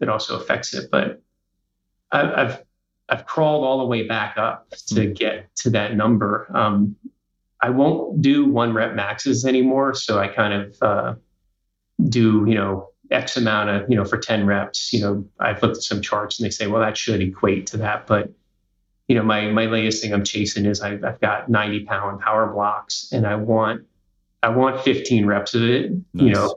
it 0.00 0.08
also 0.08 0.38
affects 0.38 0.72
it. 0.74 0.90
But 0.90 1.20
I, 2.10 2.42
I've, 2.42 2.64
I've 3.10 3.26
crawled 3.26 3.64
all 3.64 3.78
the 3.78 3.86
way 3.86 4.06
back 4.06 4.36
up 4.36 4.70
to 4.70 4.94
mm-hmm. 4.94 5.12
get 5.12 5.54
to 5.56 5.70
that 5.70 5.94
number. 5.94 6.50
Um, 6.54 6.96
I 7.60 7.70
won't 7.70 8.22
do 8.22 8.46
one 8.46 8.72
rep 8.72 8.94
maxes 8.94 9.44
anymore. 9.44 9.94
So 9.94 10.18
I 10.18 10.28
kind 10.28 10.52
of, 10.52 10.76
uh, 10.82 11.14
do, 12.08 12.44
you 12.46 12.54
know, 12.54 12.90
X 13.10 13.36
amount 13.36 13.70
of, 13.70 13.90
you 13.90 13.96
know, 13.96 14.04
for 14.04 14.18
10 14.18 14.46
reps, 14.46 14.92
you 14.92 15.00
know, 15.00 15.26
I've 15.40 15.62
looked 15.62 15.78
at 15.78 15.82
some 15.82 16.00
charts 16.00 16.38
and 16.38 16.46
they 16.46 16.50
say, 16.50 16.66
well, 16.66 16.80
that 16.80 16.96
should 16.96 17.20
equate 17.20 17.66
to 17.68 17.78
that. 17.78 18.06
But, 18.06 18.30
you 19.08 19.16
know, 19.16 19.22
my, 19.22 19.50
my 19.50 19.66
latest 19.66 20.02
thing 20.02 20.12
I'm 20.12 20.24
chasing 20.24 20.66
is 20.66 20.80
I've, 20.80 21.02
I've 21.02 21.20
got 21.20 21.48
90 21.48 21.84
pound 21.86 22.20
power 22.20 22.52
blocks 22.52 23.08
and 23.12 23.26
I 23.26 23.34
want, 23.36 23.86
I 24.42 24.50
want 24.50 24.82
15 24.82 25.26
reps 25.26 25.54
of 25.54 25.62
it, 25.64 25.90
nice. 25.90 26.02
you 26.14 26.30
know, 26.30 26.56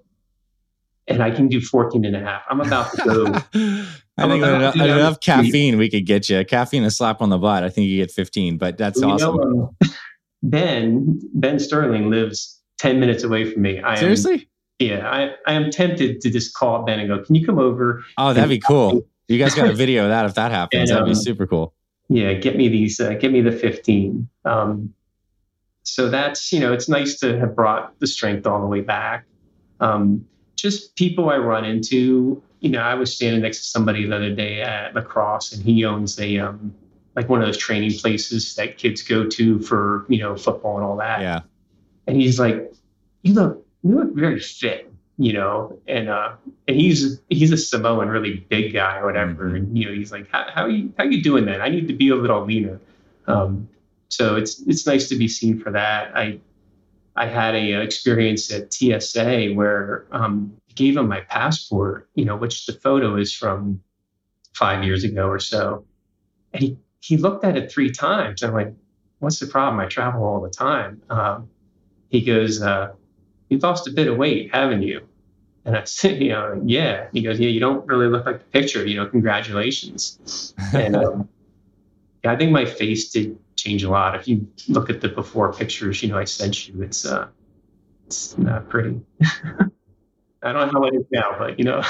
and 1.07 1.23
I 1.23 1.31
can 1.31 1.47
do 1.47 1.61
14 1.61 2.05
and 2.05 2.15
a 2.15 2.19
half. 2.19 2.43
I'm 2.49 2.61
about 2.61 2.91
to 2.91 3.03
go. 3.03 3.25
I 4.17 4.27
think 4.27 4.43
enough, 4.43 4.75
enough 4.75 5.19
caffeine 5.19 5.77
we 5.77 5.89
could 5.89 6.05
get 6.05 6.29
you. 6.29 6.45
Caffeine 6.45 6.83
a 6.83 6.91
slap 6.91 7.21
on 7.21 7.29
the 7.29 7.37
butt. 7.37 7.63
I 7.63 7.69
think 7.69 7.87
you 7.87 7.97
get 7.97 8.11
15, 8.11 8.57
but 8.57 8.77
that's 8.77 9.01
well, 9.01 9.11
awesome. 9.11 9.35
Know, 9.35 9.75
um, 9.81 9.91
ben, 10.43 11.19
Ben 11.33 11.59
Sterling 11.59 12.09
lives 12.09 12.59
10 12.79 12.99
minutes 12.99 13.23
away 13.23 13.51
from 13.51 13.61
me. 13.61 13.79
I 13.79 13.95
Seriously? 13.95 14.33
Am, 14.33 14.41
yeah, 14.79 15.09
I, 15.09 15.31
I 15.45 15.53
am 15.53 15.69
tempted 15.69 16.21
to 16.21 16.29
just 16.31 16.55
call 16.55 16.83
Ben 16.83 16.99
and 16.99 17.07
go, 17.07 17.23
"Can 17.23 17.35
you 17.35 17.45
come 17.45 17.59
over?" 17.59 18.03
Oh, 18.17 18.33
that'd 18.33 18.49
be 18.49 18.59
cool. 18.59 19.03
You 19.27 19.37
guys 19.37 19.53
got 19.53 19.69
a 19.69 19.73
video 19.75 20.03
of 20.03 20.09
that 20.09 20.25
if 20.25 20.33
that 20.33 20.51
happens. 20.51 20.89
And, 20.89 20.97
that'd 20.97 21.05
be 21.05 21.11
um, 21.11 21.15
super 21.15 21.45
cool. 21.45 21.75
Yeah, 22.09 22.33
get 22.33 22.57
me 22.57 22.67
these. 22.67 22.99
Uh, 22.99 23.13
get 23.13 23.31
me 23.31 23.41
the 23.41 23.51
fifteen. 23.51 24.27
Um, 24.43 24.93
so 25.83 26.09
that's 26.09 26.51
you 26.51 26.59
know, 26.59 26.73
it's 26.73 26.89
nice 26.89 27.19
to 27.19 27.39
have 27.39 27.55
brought 27.55 27.99
the 27.99 28.07
strength 28.07 28.47
all 28.47 28.59
the 28.59 28.67
way 28.67 28.81
back. 28.81 29.25
Um, 29.79 30.25
just 30.55 30.95
people 30.95 31.29
I 31.29 31.37
run 31.37 31.63
into. 31.63 32.41
You 32.59 32.69
know, 32.69 32.81
I 32.81 32.95
was 32.95 33.15
standing 33.15 33.41
next 33.41 33.59
to 33.59 33.63
somebody 33.65 34.07
the 34.07 34.15
other 34.15 34.33
day 34.33 34.61
at 34.61 34.95
lacrosse, 34.95 35.53
and 35.53 35.63
he 35.63 35.85
owns 35.85 36.19
a 36.19 36.39
um, 36.39 36.73
like 37.15 37.29
one 37.29 37.41
of 37.41 37.47
those 37.47 37.57
training 37.57 37.93
places 37.97 38.55
that 38.55 38.77
kids 38.77 39.01
go 39.01 39.27
to 39.27 39.59
for 39.59 40.05
you 40.09 40.19
know 40.19 40.35
football 40.35 40.77
and 40.77 40.85
all 40.85 40.97
that. 40.97 41.21
Yeah. 41.21 41.41
And 42.07 42.19
he's 42.19 42.39
like, 42.39 42.73
"You 43.23 43.33
look 43.33 43.65
you 43.83 43.95
look 43.95 44.13
very 44.13 44.39
fit, 44.39 44.91
you 45.17 45.33
know, 45.33 45.79
and 45.87 46.09
uh, 46.09 46.33
and 46.67 46.77
he's 46.77 47.19
he's 47.29 47.51
a 47.51 47.57
Samoan, 47.57 48.09
really 48.09 48.45
big 48.49 48.73
guy 48.73 48.97
or 48.97 49.05
whatever, 49.05 49.45
mm-hmm. 49.45 49.55
and 49.55 49.77
you 49.77 49.85
know, 49.85 49.93
he's 49.93 50.11
like, 50.11 50.29
how 50.31 50.45
how 50.53 50.65
you 50.65 50.93
how 50.97 51.03
you 51.03 51.21
doing, 51.21 51.45
man? 51.45 51.61
I 51.61 51.69
need 51.69 51.87
to 51.87 51.93
be 51.93 52.09
a 52.09 52.15
little 52.15 52.45
leaner. 52.45 52.79
Um, 53.27 53.67
so 54.09 54.35
it's 54.35 54.61
it's 54.61 54.85
nice 54.85 55.09
to 55.09 55.15
be 55.15 55.27
seen 55.27 55.59
for 55.59 55.71
that. 55.71 56.15
I 56.15 56.39
I 57.15 57.27
had 57.27 57.55
a, 57.55 57.73
a 57.73 57.81
experience 57.81 58.51
at 58.51 58.73
TSA 58.73 59.51
where 59.53 60.05
um, 60.11 60.53
I 60.69 60.73
gave 60.73 60.97
him 60.97 61.07
my 61.07 61.21
passport, 61.21 62.09
you 62.15 62.25
know, 62.25 62.35
which 62.35 62.65
the 62.65 62.73
photo 62.73 63.15
is 63.17 63.33
from 63.33 63.81
five 64.53 64.83
years 64.83 65.03
ago 65.03 65.27
or 65.27 65.39
so, 65.39 65.85
and 66.53 66.63
he 66.63 66.77
he 67.01 67.17
looked 67.17 67.43
at 67.43 67.57
it 67.57 67.71
three 67.71 67.91
times. 67.91 68.41
and 68.41 68.49
I'm 68.49 68.55
like, 68.55 68.73
what's 69.19 69.39
the 69.39 69.47
problem? 69.47 69.79
I 69.79 69.87
travel 69.87 70.23
all 70.23 70.39
the 70.39 70.49
time. 70.49 71.01
Um, 71.09 71.49
he 72.09 72.21
goes, 72.21 72.61
uh, 72.61 72.93
you've 73.49 73.63
lost 73.63 73.87
a 73.87 73.91
bit 73.91 74.07
of 74.07 74.17
weight, 74.17 74.53
haven't 74.53 74.83
you? 74.83 75.07
And 75.65 75.75
I 75.75 75.83
said, 75.85 76.21
you 76.21 76.29
know, 76.29 76.61
yeah. 76.65 77.07
He 77.11 77.21
goes, 77.21 77.39
yeah, 77.39 77.49
you 77.49 77.59
don't 77.59 77.85
really 77.87 78.07
look 78.07 78.25
like 78.25 78.39
the 78.39 78.45
picture, 78.45 78.85
you 78.85 78.95
know, 78.95 79.07
congratulations. 79.07 80.53
and 80.73 80.95
um, 80.95 81.27
yeah, 82.23 82.31
I 82.31 82.35
think 82.37 82.51
my 82.51 82.65
face 82.65 83.09
did 83.09 83.37
change 83.55 83.83
a 83.83 83.89
lot. 83.89 84.15
If 84.15 84.27
you 84.27 84.47
look 84.69 84.89
at 84.89 85.01
the 85.01 85.09
before 85.09 85.51
pictures, 85.53 86.01
you 86.03 86.09
know, 86.09 86.17
I 86.17 86.25
sent 86.25 86.67
you, 86.67 86.81
it's, 86.83 87.05
uh, 87.05 87.27
it's 88.05 88.37
not 88.37 88.69
pretty. 88.69 89.01
I 90.43 90.53
don't 90.53 90.73
know 90.73 90.81
how 90.81 90.85
it 90.85 90.95
is 90.95 91.05
now, 91.11 91.35
but 91.37 91.59
you 91.59 91.65
know. 91.65 91.83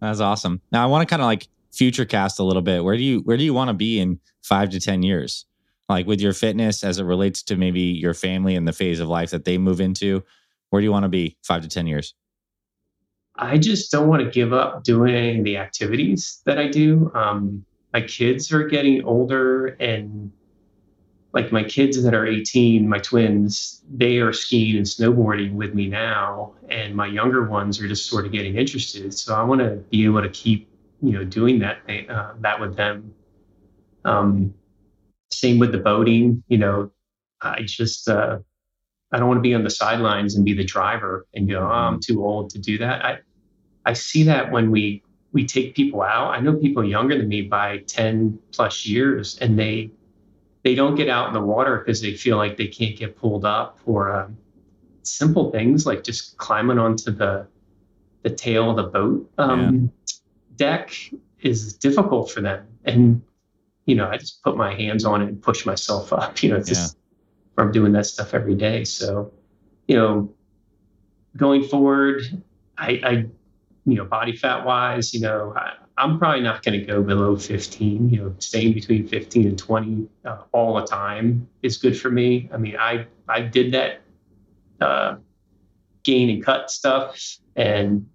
That's 0.00 0.20
awesome. 0.20 0.60
Now 0.70 0.82
I 0.84 0.86
want 0.86 1.08
to 1.08 1.10
kind 1.10 1.22
of 1.22 1.26
like 1.26 1.48
future 1.78 2.04
cast 2.04 2.40
a 2.40 2.44
little 2.44 2.62
bit. 2.62 2.84
Where 2.84 2.96
do 2.96 3.02
you, 3.02 3.20
where 3.20 3.36
do 3.36 3.44
you 3.44 3.54
want 3.54 3.68
to 3.68 3.74
be 3.74 4.00
in 4.00 4.18
five 4.42 4.68
to 4.70 4.80
10 4.80 5.02
years? 5.02 5.46
Like 5.88 6.06
with 6.06 6.20
your 6.20 6.34
fitness 6.34 6.84
as 6.84 6.98
it 6.98 7.04
relates 7.04 7.42
to 7.44 7.56
maybe 7.56 7.80
your 7.80 8.12
family 8.12 8.56
and 8.56 8.66
the 8.66 8.72
phase 8.72 9.00
of 9.00 9.08
life 9.08 9.30
that 9.30 9.44
they 9.44 9.56
move 9.56 9.80
into 9.80 10.22
where 10.70 10.80
do 10.80 10.84
you 10.84 10.92
want 10.92 11.04
to 11.04 11.08
be 11.08 11.36
five 11.42 11.62
to 11.62 11.68
10 11.68 11.86
years? 11.86 12.14
I 13.36 13.56
just 13.56 13.90
don't 13.90 14.08
want 14.08 14.22
to 14.22 14.30
give 14.30 14.52
up 14.52 14.82
doing 14.82 15.44
the 15.44 15.56
activities 15.56 16.42
that 16.44 16.58
I 16.58 16.68
do. 16.68 17.10
Um, 17.14 17.64
my 17.92 18.02
kids 18.02 18.52
are 18.52 18.66
getting 18.66 19.04
older 19.04 19.68
and 19.80 20.32
like 21.32 21.52
my 21.52 21.62
kids 21.62 22.02
that 22.02 22.14
are 22.14 22.26
18, 22.26 22.88
my 22.88 22.98
twins, 22.98 23.82
they 23.88 24.18
are 24.18 24.32
skiing 24.32 24.76
and 24.76 24.86
snowboarding 24.86 25.54
with 25.54 25.74
me 25.74 25.86
now. 25.86 26.54
And 26.68 26.94
my 26.94 27.06
younger 27.06 27.44
ones 27.44 27.80
are 27.80 27.86
just 27.86 28.08
sort 28.08 28.26
of 28.26 28.32
getting 28.32 28.56
interested. 28.56 29.14
So 29.14 29.34
I 29.34 29.42
want 29.42 29.60
to 29.60 29.76
be 29.90 30.04
able 30.04 30.22
to 30.22 30.28
keep, 30.30 30.67
you 31.02 31.12
know, 31.12 31.24
doing 31.24 31.60
that, 31.60 31.78
uh, 32.08 32.34
that 32.40 32.60
with 32.60 32.76
them. 32.76 33.14
Um, 34.04 34.54
same 35.30 35.58
with 35.58 35.72
the 35.72 35.78
boating, 35.78 36.42
you 36.48 36.58
know, 36.58 36.90
I 37.40 37.62
just, 37.62 38.08
uh, 38.08 38.38
I 39.12 39.18
don't 39.18 39.28
want 39.28 39.38
to 39.38 39.42
be 39.42 39.54
on 39.54 39.64
the 39.64 39.70
sidelines 39.70 40.34
and 40.34 40.44
be 40.44 40.54
the 40.54 40.64
driver 40.64 41.26
and 41.34 41.48
go, 41.48 41.60
oh, 41.60 41.66
I'm 41.66 42.00
too 42.00 42.24
old 42.24 42.50
to 42.50 42.58
do 42.58 42.78
that. 42.78 43.04
I, 43.04 43.18
I 43.84 43.92
see 43.94 44.24
that 44.24 44.50
when 44.52 44.70
we 44.70 45.02
we 45.32 45.46
take 45.46 45.74
people 45.74 46.02
out. 46.02 46.34
I 46.34 46.40
know 46.40 46.54
people 46.54 46.84
younger 46.84 47.16
than 47.16 47.28
me 47.28 47.42
by 47.42 47.78
10 47.86 48.38
plus 48.52 48.86
years 48.86 49.38
and 49.38 49.58
they 49.58 49.90
they 50.64 50.74
don't 50.74 50.96
get 50.96 51.08
out 51.08 51.28
in 51.28 51.34
the 51.34 51.40
water 51.40 51.78
because 51.78 52.00
they 52.00 52.14
feel 52.14 52.36
like 52.36 52.56
they 52.56 52.66
can't 52.66 52.96
get 52.96 53.16
pulled 53.16 53.44
up 53.44 53.78
or 53.86 54.12
um, 54.12 54.36
simple 55.02 55.50
things 55.50 55.86
like 55.86 56.02
just 56.02 56.36
climbing 56.36 56.78
onto 56.78 57.10
the 57.10 57.46
the 58.22 58.30
tail 58.30 58.70
of 58.70 58.76
the 58.76 58.82
boat 58.84 59.30
um. 59.38 59.92
Deck 60.58 60.92
is 61.40 61.74
difficult 61.74 62.30
for 62.30 62.40
them 62.40 62.66
and 62.84 63.22
you 63.86 63.94
know 63.94 64.08
i 64.08 64.16
just 64.16 64.42
put 64.42 64.56
my 64.56 64.74
hands 64.74 65.04
on 65.04 65.22
it 65.22 65.28
and 65.28 65.42
push 65.42 65.64
myself 65.64 66.12
up 66.12 66.42
you 66.42 66.50
know 66.50 66.60
just 66.60 66.96
yeah. 66.96 67.54
from 67.54 67.72
doing 67.72 67.92
that 67.92 68.06
stuff 68.06 68.34
every 68.34 68.54
day 68.54 68.84
so 68.84 69.32
you 69.86 69.96
know 69.96 70.32
going 71.36 71.62
forward 71.62 72.22
i 72.76 73.00
i 73.04 73.10
you 73.86 73.94
know 73.94 74.04
body 74.04 74.36
fat 74.36 74.66
wise 74.66 75.14
you 75.14 75.20
know 75.20 75.54
I, 75.56 75.74
I'm 75.98 76.18
probably 76.18 76.42
not 76.42 76.62
going 76.62 76.78
to 76.78 76.86
go 76.86 77.02
below 77.02 77.36
15. 77.36 78.10
You 78.10 78.22
know, 78.22 78.34
staying 78.38 78.72
between 78.74 79.08
15 79.08 79.48
and 79.48 79.58
20 79.58 80.08
uh, 80.24 80.42
all 80.52 80.80
the 80.80 80.86
time 80.86 81.48
is 81.62 81.76
good 81.76 81.98
for 81.98 82.08
me. 82.08 82.48
I 82.52 82.56
mean, 82.56 82.76
I 82.78 83.06
I 83.28 83.40
did 83.40 83.72
that 83.72 84.02
uh, 84.80 85.16
gain 86.04 86.30
and 86.30 86.44
cut 86.44 86.70
stuff, 86.70 87.20
and 87.56 88.08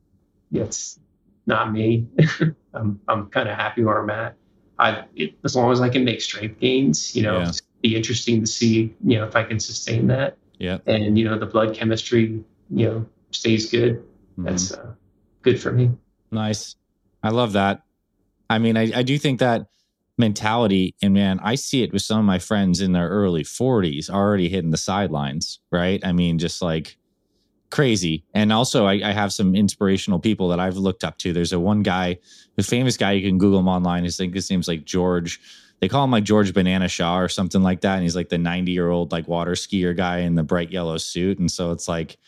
it's 0.54 0.98
not 1.46 1.72
me. 1.72 2.08
I'm 2.74 3.00
I'm 3.08 3.28
kind 3.28 3.50
of 3.50 3.56
happy 3.56 3.84
where 3.84 4.02
I'm 4.02 4.10
at. 4.10 4.36
I 4.80 5.06
it, 5.16 5.36
as 5.44 5.56
long 5.56 5.72
as 5.72 5.82
I 5.82 5.90
can 5.90 6.04
make 6.04 6.22
strength 6.22 6.60
gains, 6.60 7.16
you 7.16 7.24
know, 7.24 7.40
yeah. 7.40 7.52
be 7.82 7.96
interesting 7.96 8.42
to 8.42 8.48
see, 8.48 8.94
you 9.04 9.18
know, 9.18 9.26
if 9.26 9.36
I 9.36 9.44
can 9.44 9.60
sustain 9.60 10.08
that. 10.08 10.38
Yeah. 10.60 10.80
And 10.86 11.18
you 11.18 11.26
know, 11.26 11.38
the 11.38 11.46
blood 11.46 11.76
chemistry, 11.76 12.44
you 12.70 12.86
know, 12.86 13.06
stays 13.32 13.70
good. 13.70 13.98
Mm-hmm. 13.98 14.46
That's 14.46 14.72
uh, 14.74 14.94
good 15.42 15.62
for 15.62 15.72
me. 15.72 15.92
Nice. 16.32 16.76
I 17.22 17.30
love 17.30 17.54
that. 17.54 17.84
I 18.50 18.60
mean, 18.60 18.78
I, 18.78 18.92
I 19.00 19.04
do 19.04 19.18
think 19.18 19.40
that 19.40 19.68
mentality, 20.18 20.96
and 21.02 21.14
man, 21.14 21.40
I 21.44 21.56
see 21.56 21.84
it 21.84 21.94
with 21.94 22.02
some 22.02 22.20
of 22.20 22.26
my 22.26 22.40
friends 22.40 22.82
in 22.82 22.92
their 22.92 23.10
early 23.10 23.44
40s 23.44 24.10
already 24.10 24.50
hitting 24.50 24.72
the 24.72 24.78
sidelines, 24.78 25.60
right? 25.72 26.04
I 26.06 26.12
mean, 26.12 26.38
just 26.38 26.62
like 26.62 26.98
crazy. 27.74 28.24
And 28.36 28.54
also, 28.54 28.86
I, 28.86 29.02
I, 29.04 29.12
have 29.14 29.34
some 29.34 29.56
inspirational 29.56 30.20
people 30.20 30.48
that 30.50 30.60
I've 30.60 30.78
looked 30.78 31.04
up 31.04 31.18
to. 31.18 31.34
There's 31.34 31.54
a 31.54 31.60
one 31.60 31.82
guy, 31.82 32.20
a 32.56 32.62
famous 32.62 32.98
guy, 32.98 33.14
you 33.14 33.28
can 33.28 33.40
Google 33.40 33.60
him 33.60 33.68
online. 33.68 34.06
I 34.06 34.10
think 34.10 34.36
his 34.36 34.48
name's 34.52 34.68
like 34.68 34.86
George. 34.86 35.42
They 35.82 35.90
call 35.90 36.04
him 36.04 36.12
like 36.12 36.24
George 36.24 36.54
Banana 36.54 36.88
Shaw 36.88 37.18
or 37.18 37.28
something 37.28 37.64
like 37.64 37.82
that. 37.82 37.96
And 37.96 38.04
he's 38.04 38.16
like 38.16 38.30
the 38.30 38.38
90 38.38 38.72
year 38.72 38.92
old 38.92 39.12
like 39.12 39.28
water 39.28 39.54
skier 39.54 39.98
guy 39.98 40.20
in 40.20 40.36
the 40.36 40.44
bright 40.44 40.70
yellow 40.70 41.00
suit. 41.00 41.40
And 41.40 41.50
so 41.50 41.72
it's 41.72 41.88
like, 41.88 42.20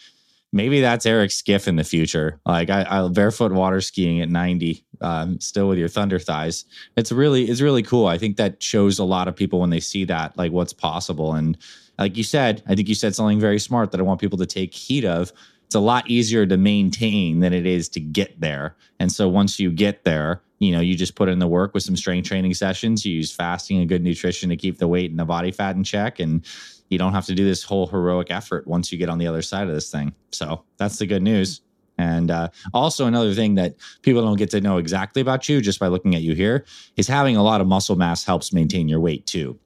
maybe 0.52 0.82
that's 0.82 1.06
Eric 1.06 1.30
Skiff 1.30 1.68
in 1.68 1.76
the 1.76 1.84
future. 1.84 2.40
Like 2.44 2.72
I, 2.72 2.88
I 2.90 3.08
barefoot 3.10 3.52
water 3.52 3.82
skiing 3.82 4.22
at 4.22 4.30
90, 4.30 4.84
um, 5.02 5.40
still 5.40 5.70
with 5.70 5.78
your 5.78 5.90
thunder 5.90 6.18
thighs. 6.18 6.66
It's 6.98 7.12
really, 7.12 7.44
it's 7.44 7.62
really 7.62 7.84
cool. 7.84 8.08
I 8.08 8.18
think 8.18 8.38
that 8.38 8.64
shows 8.64 8.98
a 8.98 9.04
lot 9.04 9.28
of 9.28 9.36
people 9.36 9.60
when 9.60 9.70
they 9.70 9.80
see 9.80 10.06
that, 10.06 10.36
like 10.40 10.52
what's 10.52 10.74
possible. 10.74 11.36
And 11.36 11.56
like 11.98 12.18
you 12.18 12.24
said, 12.24 12.64
I 12.68 12.76
think 12.76 12.88
you 12.88 12.96
said 12.96 13.16
something 13.16 13.40
very 13.40 13.60
smart 13.60 13.92
that 13.92 14.00
I 14.00 14.04
want 14.04 14.22
people 14.22 14.38
to 14.40 14.46
take 14.46 14.74
heed 14.74 15.06
of. 15.06 15.32
It's 15.66 15.76
a 15.76 15.80
lot 15.80 16.10
easier 16.10 16.46
to 16.46 16.58
maintain 16.58 17.40
than 17.40 17.54
it 17.54 17.66
is 17.66 17.90
to 17.90 18.00
get 18.00 18.40
there. 18.40 18.76
And 19.00 19.12
so 19.12 19.28
once 19.28 19.60
you 19.60 19.72
get 19.72 20.04
there, 20.04 20.42
you 20.60 20.72
know, 20.72 20.80
you 20.80 20.96
just 20.96 21.16
put 21.16 21.28
in 21.28 21.40
the 21.40 21.48
work 21.48 21.74
with 21.74 21.84
some 21.84 21.96
strength 21.96 22.28
training 22.28 22.54
sessions. 22.54 23.06
You 23.06 23.14
use 23.14 23.32
fasting 23.32 23.80
and 23.80 23.90
good 23.90 24.04
nutrition 24.04 24.50
to 24.50 24.56
keep 24.56 24.78
the 24.78 24.88
weight 24.88 25.10
and 25.10 25.20
the 25.20 25.26
body 25.26 25.52
fat 25.52 25.76
in 25.76 25.84
check. 25.84 26.20
And 26.20 26.46
you 26.90 26.98
don't 26.98 27.14
have 27.14 27.26
to 27.26 27.36
do 27.36 27.46
this 27.46 27.64
whole 27.64 27.88
heroic 27.88 28.32
effort 28.32 28.68
once 28.68 28.92
you 28.92 28.98
get 28.98 29.10
on 29.10 29.18
the 29.18 29.28
other 29.28 29.42
side 29.42 29.68
of 29.68 29.74
this 29.74 29.90
thing. 29.90 30.14
So 30.32 30.64
that's 30.78 30.98
the 31.00 31.08
good 31.08 31.24
news. 31.24 31.62
And 31.98 32.30
uh, 32.30 32.50
also, 32.74 33.08
another 33.08 33.34
thing 33.34 33.56
that 33.56 33.76
people 34.02 34.22
don't 34.22 34.38
get 34.38 34.50
to 34.52 34.62
know 34.62 34.78
exactly 34.78 35.22
about 35.22 35.48
you 35.48 35.62
just 35.62 35.80
by 35.80 35.88
looking 35.88 36.14
at 36.14 36.22
you 36.22 36.36
here 36.36 36.66
is 36.98 37.08
having 37.08 37.38
a 37.38 37.44
lot 37.44 37.62
of 37.62 37.68
muscle 37.68 37.96
mass 37.96 38.26
helps 38.26 38.52
maintain 38.52 38.90
your 38.90 39.00
weight 39.00 39.26
too. 39.26 39.58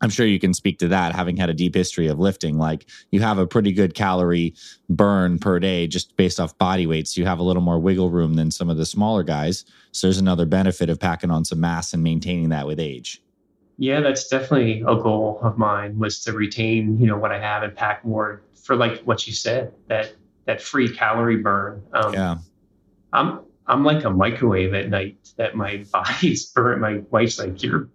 I'm 0.00 0.10
sure 0.10 0.26
you 0.26 0.38
can 0.38 0.54
speak 0.54 0.78
to 0.78 0.88
that, 0.88 1.14
having 1.14 1.36
had 1.36 1.50
a 1.50 1.54
deep 1.54 1.74
history 1.74 2.06
of 2.06 2.18
lifting. 2.18 2.58
Like 2.58 2.86
you 3.10 3.20
have 3.20 3.38
a 3.38 3.46
pretty 3.46 3.72
good 3.72 3.94
calorie 3.94 4.54
burn 4.88 5.38
per 5.38 5.58
day 5.58 5.86
just 5.86 6.16
based 6.16 6.40
off 6.40 6.56
body 6.58 6.86
weight. 6.86 7.08
So 7.08 7.20
you 7.20 7.26
have 7.26 7.38
a 7.38 7.42
little 7.42 7.62
more 7.62 7.78
wiggle 7.78 8.10
room 8.10 8.34
than 8.34 8.50
some 8.50 8.70
of 8.70 8.76
the 8.76 8.86
smaller 8.86 9.22
guys. 9.22 9.64
So 9.92 10.06
there's 10.06 10.18
another 10.18 10.46
benefit 10.46 10.88
of 10.88 10.98
packing 10.98 11.30
on 11.30 11.44
some 11.44 11.60
mass 11.60 11.92
and 11.92 12.02
maintaining 12.02 12.48
that 12.50 12.66
with 12.66 12.80
age. 12.80 13.22
Yeah, 13.76 14.00
that's 14.00 14.28
definitely 14.28 14.80
a 14.82 14.94
goal 14.96 15.40
of 15.42 15.56
mine 15.56 15.98
was 15.98 16.22
to 16.24 16.32
retain, 16.32 16.98
you 17.00 17.06
know, 17.06 17.16
what 17.16 17.32
I 17.32 17.38
have 17.40 17.62
and 17.62 17.74
pack 17.74 18.04
more 18.04 18.42
for 18.62 18.76
like 18.76 19.00
what 19.02 19.26
you 19.26 19.32
said, 19.32 19.72
that 19.88 20.14
that 20.44 20.60
free 20.60 20.94
calorie 20.94 21.38
burn. 21.38 21.82
Um, 21.92 22.12
yeah. 22.12 22.36
I'm 23.12 23.40
I'm 23.66 23.84
like 23.84 24.04
a 24.04 24.10
microwave 24.10 24.74
at 24.74 24.88
night 24.88 25.16
that 25.36 25.54
my 25.54 25.84
body's 25.92 26.46
burnt. 26.46 26.80
My 26.80 27.02
wife's 27.10 27.38
like, 27.38 27.62
You're 27.62 27.88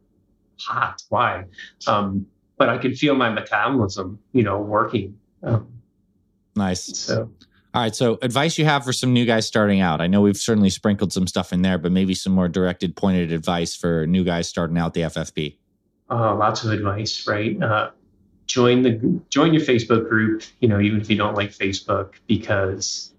hot. 0.59 1.01
Why? 1.09 1.45
Um, 1.87 2.25
but 2.57 2.69
I 2.69 2.77
can 2.77 2.95
feel 2.95 3.15
my 3.15 3.29
metabolism, 3.29 4.19
you 4.31 4.43
know, 4.43 4.59
working. 4.59 5.17
Um, 5.43 5.67
nice. 6.55 6.97
So 6.97 7.29
all 7.73 7.81
right. 7.81 7.93
So, 7.93 8.17
advice 8.21 8.57
you 8.57 8.63
have 8.63 8.85
for 8.85 8.93
some 8.93 9.11
new 9.11 9.25
guys 9.25 9.45
starting 9.45 9.81
out? 9.81 9.99
I 9.99 10.07
know 10.07 10.21
we've 10.21 10.37
certainly 10.37 10.69
sprinkled 10.69 11.11
some 11.11 11.27
stuff 11.27 11.51
in 11.51 11.61
there, 11.61 11.77
but 11.77 11.91
maybe 11.91 12.13
some 12.13 12.31
more 12.31 12.47
directed, 12.47 12.95
pointed 12.95 13.33
advice 13.33 13.75
for 13.75 14.07
new 14.07 14.23
guys 14.23 14.47
starting 14.47 14.77
out 14.77 14.93
the 14.93 15.01
FFP 15.01 15.57
uh, 16.09 16.35
lots 16.35 16.63
of 16.63 16.71
advice, 16.71 17.27
right? 17.27 17.61
Uh, 17.61 17.91
join 18.45 18.83
the 18.83 19.21
join 19.29 19.53
your 19.53 19.63
Facebook 19.63 20.07
group. 20.07 20.43
You 20.59 20.67
know, 20.67 20.79
even 20.79 21.01
if 21.01 21.09
you 21.09 21.17
don't 21.17 21.35
like 21.35 21.51
Facebook, 21.51 22.13
because 22.27 23.11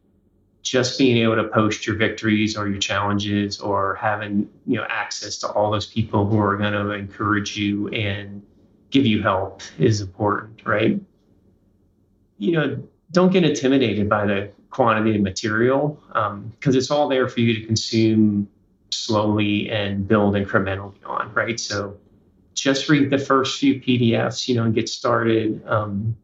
just 0.67 0.99
being 0.99 1.19
able 1.19 1.37
to 1.37 1.45
post 1.45 1.87
your 1.87 1.95
victories 1.95 2.57
or 2.57 2.67
your 2.69 2.81
challenges 2.81 3.61
or 3.61 3.95
having 3.95 4.51
you 4.67 4.77
know 4.77 4.85
access 4.89 5.39
to 5.39 5.49
all 5.49 5.71
those 5.71 5.87
people 5.87 6.27
who 6.27 6.41
are 6.41 6.57
going 6.57 6.73
to 6.73 6.91
encourage 6.91 7.57
you 7.57 7.87
and 7.91 8.43
give 8.91 9.07
you 9.07 9.23
help 9.23 9.63
is 9.79 10.01
important, 10.01 10.67
right? 10.67 11.01
You 12.39 12.53
know, 12.53 12.83
don't 13.13 13.33
get 13.33 13.45
intimidated 13.45 14.09
by 14.09 14.27
the 14.27 14.51
quantity 14.71 15.15
of 15.15 15.23
material 15.23 16.03
because 16.09 16.75
um, 16.75 16.79
it's 16.79 16.91
all 16.91 17.09
there 17.09 17.29
for 17.29 17.39
you 17.41 17.55
to 17.61 17.65
consume 17.65 18.49
slowly 18.91 19.71
and 19.71 20.09
build 20.09 20.35
incrementally 20.35 20.97
on, 21.07 21.33
right? 21.33 21.61
So 21.61 21.97
just 22.55 22.89
read 22.89 23.11
the 23.11 23.19
first 23.19 23.61
few 23.61 23.81
PDFs, 23.81 24.49
you 24.49 24.57
know, 24.57 24.65
and 24.65 24.75
get 24.75 24.89
started. 24.89 25.65
Um, 25.67 26.17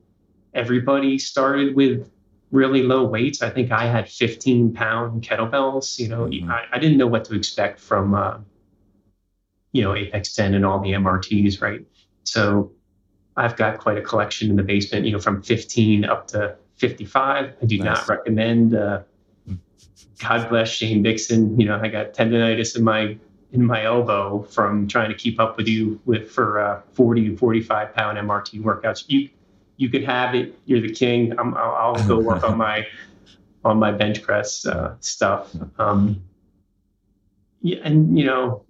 everybody 0.53 1.19
started 1.19 1.77
with 1.77 2.11
really 2.53 2.83
low 2.83 3.05
weights. 3.05 3.43
I 3.43 3.51
think 3.51 3.73
I 3.73 3.87
had 3.87 4.09
15 4.09 4.75
pound 4.75 5.23
kettlebells. 5.23 5.99
You 5.99 6.09
know, 6.09 6.27
mm-hmm. 6.27 6.51
I, 6.51 6.65
I, 6.73 6.79
didn't 6.79 6.99
know 6.99 7.07
what 7.09 7.25
to 7.25 7.35
expect 7.35 7.81
from, 7.81 8.15
uh, 8.15 8.39
you 9.73 9.83
know, 9.83 9.97
Apex 9.97 10.35
10 10.35 10.55
and 10.55 10.65
all 10.65 10.79
the 10.79 10.91
MRTs, 10.91 11.61
right? 11.61 11.85
So 12.25 12.71
I've 13.37 13.57
got 13.57 13.79
quite 13.79 13.97
a 13.99 14.03
collection 14.03 14.51
in 14.51 14.57
the 14.57 14.63
basement, 14.63 15.07
you 15.07 15.13
know, 15.13 15.19
from 15.19 15.43
15 15.43 16.05
up 16.05 16.29
to 16.29 16.57
55. 16.77 17.55
I 17.61 17.67
do 17.67 17.79
nice. 17.79 17.85
not 17.85 18.09
recommend. 18.09 18.75
Uh, 18.75 19.01
God 20.19 20.49
bless 20.49 20.69
Shane 20.69 21.03
Dixon. 21.03 21.59
You 21.59 21.67
know, 21.67 21.81
I 21.83 21.89
got 21.89 22.13
tendonitis 22.13 22.77
in 22.77 22.85
my 22.85 23.17
in 23.51 23.67
my 23.67 23.85
elbow 23.85 24.43
from 24.43 24.89
trying 24.89 25.11
to 25.11 25.15
keep 25.15 25.39
up 25.39 25.57
with 25.57 25.69
you 25.69 26.01
with 26.07 26.31
for 26.31 26.59
uh, 26.59 26.81
40 26.93 27.27
and 27.27 27.39
45 27.39 27.95
pound 27.95 28.19
MRT 28.19 28.63
workouts. 28.63 29.05
You 29.09 29.29
you 29.83 29.89
could 29.89 30.05
have 30.05 30.37
it. 30.37 30.55
You're 30.65 30.81
the 30.81 30.93
king. 30.93 31.37
i 31.37 31.43
will 31.43 32.07
go 32.07 32.21
work 32.21 32.45
on 32.45 32.57
my 32.57 32.87
on 33.65 33.79
my 33.79 33.91
bench 33.91 34.23
press 34.23 34.65
uh, 34.65 34.95
stuff. 35.01 35.53
Um, 35.79 36.23
yeah, 37.63 37.79
and 37.83 38.17
you 38.17 38.25
know, 38.25 38.65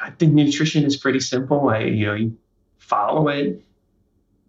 I 0.00 0.10
think 0.10 0.34
nutrition 0.34 0.84
is 0.84 0.96
pretty 0.96 1.20
simple. 1.20 1.70
I 1.70 1.80
you 1.80 2.06
know 2.06 2.14
you 2.14 2.36
follow 2.76 3.28
it. 3.28 3.64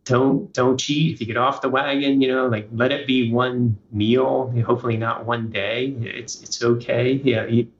Don't 0.03 0.51
don't 0.53 0.77
cheat. 0.77 1.13
If 1.13 1.21
you 1.21 1.27
get 1.27 1.37
off 1.37 1.61
the 1.61 1.69
wagon, 1.69 2.19
you 2.19 2.27
know, 2.27 2.47
like 2.47 2.67
let 2.73 2.91
it 2.91 3.07
be 3.07 3.31
one 3.31 3.77
meal. 3.93 4.51
Hopefully 4.65 4.97
not 4.97 5.25
one 5.25 5.49
day. 5.49 5.95
It's 6.01 6.41
it's 6.41 6.61
okay. 6.61 7.13
Yeah, 7.23 7.45
you, 7.45 7.71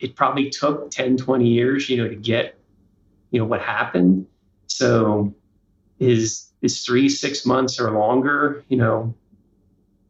it 0.00 0.16
probably 0.16 0.50
took 0.50 0.90
10, 0.90 1.16
20 1.16 1.46
years, 1.46 1.88
you 1.88 1.96
know, 1.96 2.08
to 2.08 2.16
get, 2.16 2.58
you 3.30 3.38
know, 3.38 3.46
what 3.46 3.60
happened. 3.60 4.26
So 4.66 5.32
is 6.00 6.51
is 6.62 6.84
three, 6.84 7.08
six 7.08 7.44
months 7.44 7.78
or 7.78 7.90
longer, 7.90 8.64
you 8.68 8.76
know, 8.76 9.14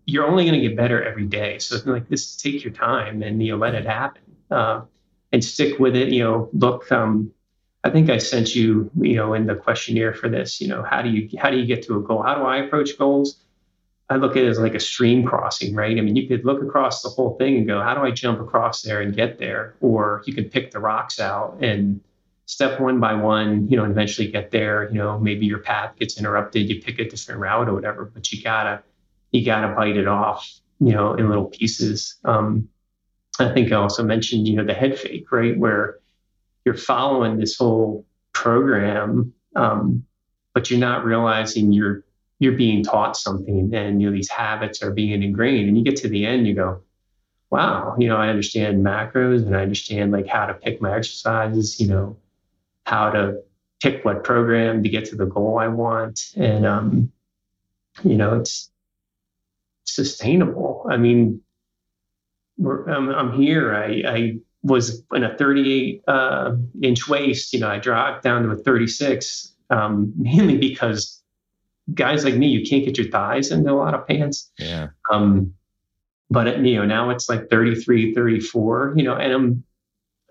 you're 0.05 0.27
only 0.27 0.45
going 0.45 0.61
to 0.61 0.69
get 0.69 0.77
better 0.77 1.03
every 1.03 1.27
day. 1.27 1.59
So 1.59 1.79
like 1.87 2.09
this, 2.09 2.37
take 2.37 2.63
your 2.63 2.73
time 2.73 3.23
and 3.23 3.43
you 3.43 3.53
know, 3.53 3.59
let 3.59 3.75
it 3.75 3.87
happen 3.87 4.23
uh, 4.51 4.83
and 5.33 5.43
stick 5.43 5.79
with 5.79 5.97
it. 5.97 6.09
You 6.09 6.25
know, 6.25 6.51
look, 6.53 6.91
um, 6.93 7.33
I 7.85 7.91
think 7.91 8.11
I 8.11 8.19
sent 8.19 8.55
you, 8.55 8.91
you 9.01 9.17
know, 9.17 9.35
in 9.35 9.47
the 9.47 9.55
questionnaire 9.55 10.13
for 10.13 10.29
this. 10.29 10.61
You 10.61 10.69
know, 10.69 10.83
how 10.83 11.03
do 11.03 11.11
you 11.11 11.29
how 11.39 11.51
do 11.51 11.59
you 11.59 11.67
get 11.67 11.83
to 11.85 11.97
a 11.97 12.03
goal? 12.03 12.23
How 12.23 12.35
do 12.35 12.43
I 12.43 12.59
approach 12.59 12.99
goals? 12.99 13.39
I 14.11 14.17
look 14.17 14.33
at 14.33 14.45
it 14.45 14.49
as 14.49 14.59
like 14.59 14.75
a 14.75 14.81
stream 14.81 15.25
crossing, 15.25 15.75
right? 15.75 15.97
I 15.97 16.01
mean, 16.03 16.17
you 16.17 16.29
could 16.29 16.45
look 16.45 16.63
across 16.63 17.03
the 17.03 17.09
whole 17.09 17.37
thing 17.39 17.57
and 17.57 17.67
go, 17.67 17.81
how 17.81 17.95
do 17.95 18.03
I 18.03 18.11
jump 18.11 18.41
across 18.41 18.83
there 18.83 19.01
and 19.01 19.17
get 19.17 19.39
there? 19.39 19.75
Or 19.81 20.23
you 20.27 20.35
could 20.35 20.51
pick 20.53 20.71
the 20.71 20.81
rocks 20.81 21.19
out 21.19 21.59
and 21.63 22.01
step 22.47 22.81
one 22.81 23.01
by 23.01 23.15
one, 23.15 23.69
you 23.69 23.77
know, 23.77 23.85
and 23.85 23.93
eventually 23.93 24.31
get 24.31 24.51
there. 24.51 24.89
You 24.91 24.99
know, 24.99 25.19
maybe 25.19 25.47
your 25.47 25.61
path 25.61 25.97
gets 25.99 26.19
interrupted, 26.19 26.69
you 26.69 26.81
pick 26.83 26.99
a 26.99 27.09
different 27.09 27.41
route 27.41 27.69
or 27.69 27.75
whatever, 27.75 28.05
but 28.05 28.31
you 28.33 28.43
gotta 28.43 28.83
you 29.31 29.45
gotta 29.45 29.75
bite 29.75 29.97
it 29.97 30.09
off, 30.09 30.51
you 30.81 30.93
know, 30.93 31.15
in 31.15 31.29
little 31.29 31.47
pieces. 31.47 32.17
Um, 32.25 32.69
I 33.39 33.53
think 33.53 33.73
I 33.73 33.77
also 33.77 34.03
mentioned, 34.03 34.47
you 34.47 34.57
know, 34.57 34.65
the 34.65 34.75
head 34.75 34.99
fake, 34.99 35.31
right, 35.33 35.59
where 35.59 35.99
you're 36.65 36.75
following 36.77 37.39
this 37.39 37.57
whole 37.57 38.05
program, 38.33 39.33
um, 39.57 40.05
but 40.55 40.71
you're 40.71 40.81
not 40.81 41.05
realizing 41.05 41.73
you're 41.73 42.05
you're 42.39 42.57
being 42.57 42.83
taught 42.83 43.17
something, 43.17 43.73
and 43.75 44.03
you 44.03 44.09
know 44.09 44.15
these 44.15 44.31
habits 44.31 44.83
are 44.83 44.91
being 44.91 45.23
ingrained, 45.23 45.69
and 45.69 45.79
you 45.79 45.85
get 45.85 45.97
to 45.97 46.09
the 46.09 46.27
end, 46.27 46.47
you 46.47 46.55
go, 46.55 46.83
wow, 47.53 47.95
you 47.99 48.09
know, 48.09 48.17
I 48.17 48.29
understand 48.31 48.83
macros 48.83 49.47
and 49.47 49.55
I 49.55 49.61
understand 49.61 50.11
like 50.11 50.27
how 50.27 50.47
to 50.47 50.55
pick 50.55 50.81
my 50.81 50.97
exercises, 50.97 51.79
you 51.79 51.87
know, 51.87 52.17
how 52.85 53.11
to 53.11 53.43
pick 53.83 54.05
what 54.05 54.25
program 54.25 54.83
to 54.83 54.89
get 54.89 55.05
to 55.07 55.17
the 55.17 55.27
goal 55.27 55.59
I 55.59 55.69
want. 55.69 56.21
And, 56.37 56.65
um, 56.65 57.13
you 58.05 58.17
know, 58.17 58.39
it's 58.39 58.71
sustainable. 59.85 60.87
I 60.89 60.97
mean, 60.97 61.41
I'm, 62.65 63.11
I'm, 63.11 63.33
here. 63.33 63.75
I, 63.75 64.03
I, 64.07 64.33
was 64.65 65.03
in 65.13 65.25
a 65.25 65.37
38 65.37 66.05
uh, 66.07 66.53
inch 66.83 67.09
waist. 67.09 67.53
You 67.53 67.59
know, 67.59 67.69
I 67.69 67.79
dropped 67.81 68.23
down 68.23 68.45
to 68.45 68.51
a 68.51 68.57
36, 68.57 69.53
um, 69.71 70.13
mainly 70.17 70.57
because 70.57 71.21
guys 71.93 72.25
like 72.25 72.37
me, 72.37 72.47
you 72.47 72.65
can't 72.65 72.85
get 72.85 72.97
your 72.97 73.11
thighs 73.11 73.51
into 73.51 73.73
a 73.73 73.75
lot 73.75 73.93
of 73.93 74.07
pants. 74.07 74.53
Yeah. 74.59 74.91
Um, 75.11 75.55
but 76.31 76.47
it, 76.47 76.65
you 76.65 76.77
know, 76.77 76.85
now 76.85 77.11
it's 77.11 77.29
like 77.29 77.51
33, 77.51 78.15
34. 78.15 78.95
You 78.97 79.03
know, 79.03 79.17
and 79.17 79.33
I'm 79.33 79.65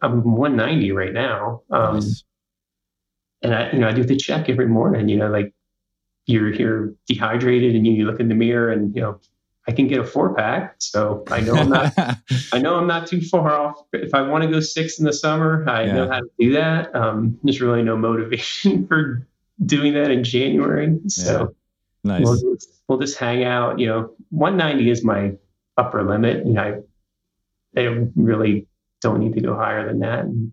I'm 0.01 0.23
190 0.23 0.93
right 0.93 1.11
now. 1.11 1.63
Um, 1.69 1.95
nice 1.95 2.23
and 3.41 3.53
I, 3.55 3.71
you 3.71 3.79
know, 3.79 3.87
I 3.87 3.93
do 3.93 4.03
the 4.03 4.17
check 4.17 4.49
every 4.49 4.67
morning, 4.67 5.09
you 5.09 5.17
know, 5.17 5.29
like 5.29 5.53
you're 6.25 6.53
you're 6.53 6.93
dehydrated 7.07 7.75
and 7.75 7.85
you, 7.85 7.93
you 7.93 8.05
look 8.05 8.19
in 8.19 8.29
the 8.29 8.35
mirror 8.35 8.71
and, 8.71 8.95
you 8.95 9.01
know, 9.01 9.19
I 9.67 9.71
can 9.71 9.87
get 9.87 9.99
a 9.99 10.03
four 10.03 10.33
pack. 10.33 10.75
So 10.79 11.23
I 11.29 11.41
know 11.41 11.53
I'm 11.53 11.69
not, 11.69 11.93
I 12.53 12.59
know 12.59 12.75
I'm 12.75 12.87
not 12.87 13.07
too 13.07 13.21
far 13.21 13.51
off. 13.51 13.77
If 13.93 14.13
I 14.13 14.21
want 14.21 14.43
to 14.43 14.49
go 14.49 14.59
six 14.59 14.99
in 14.99 15.05
the 15.05 15.13
summer, 15.13 15.67
I 15.67 15.83
yeah. 15.83 15.93
know 15.93 16.07
how 16.07 16.19
to 16.19 16.29
do 16.39 16.53
that. 16.53 16.95
Um, 16.95 17.39
there's 17.43 17.61
really 17.61 17.83
no 17.83 17.95
motivation 17.95 18.87
for 18.89 19.27
doing 19.65 19.93
that 19.93 20.09
in 20.09 20.23
January. 20.23 20.99
So 21.07 21.53
yeah. 22.03 22.11
nice. 22.11 22.23
we'll, 22.23 22.39
just, 22.55 22.83
we'll 22.87 22.99
just 22.99 23.17
hang 23.17 23.43
out, 23.43 23.79
you 23.79 23.87
know, 23.87 24.13
190 24.29 24.89
is 24.89 25.03
my 25.03 25.33
upper 25.77 26.03
limit. 26.03 26.45
You 26.45 26.53
know, 26.53 26.81
I, 27.77 27.79
I 27.79 28.07
really 28.15 28.67
don't 29.01 29.19
need 29.19 29.33
to 29.33 29.41
go 29.41 29.55
higher 29.55 29.87
than 29.87 29.99
that. 29.99 30.25
And 30.25 30.51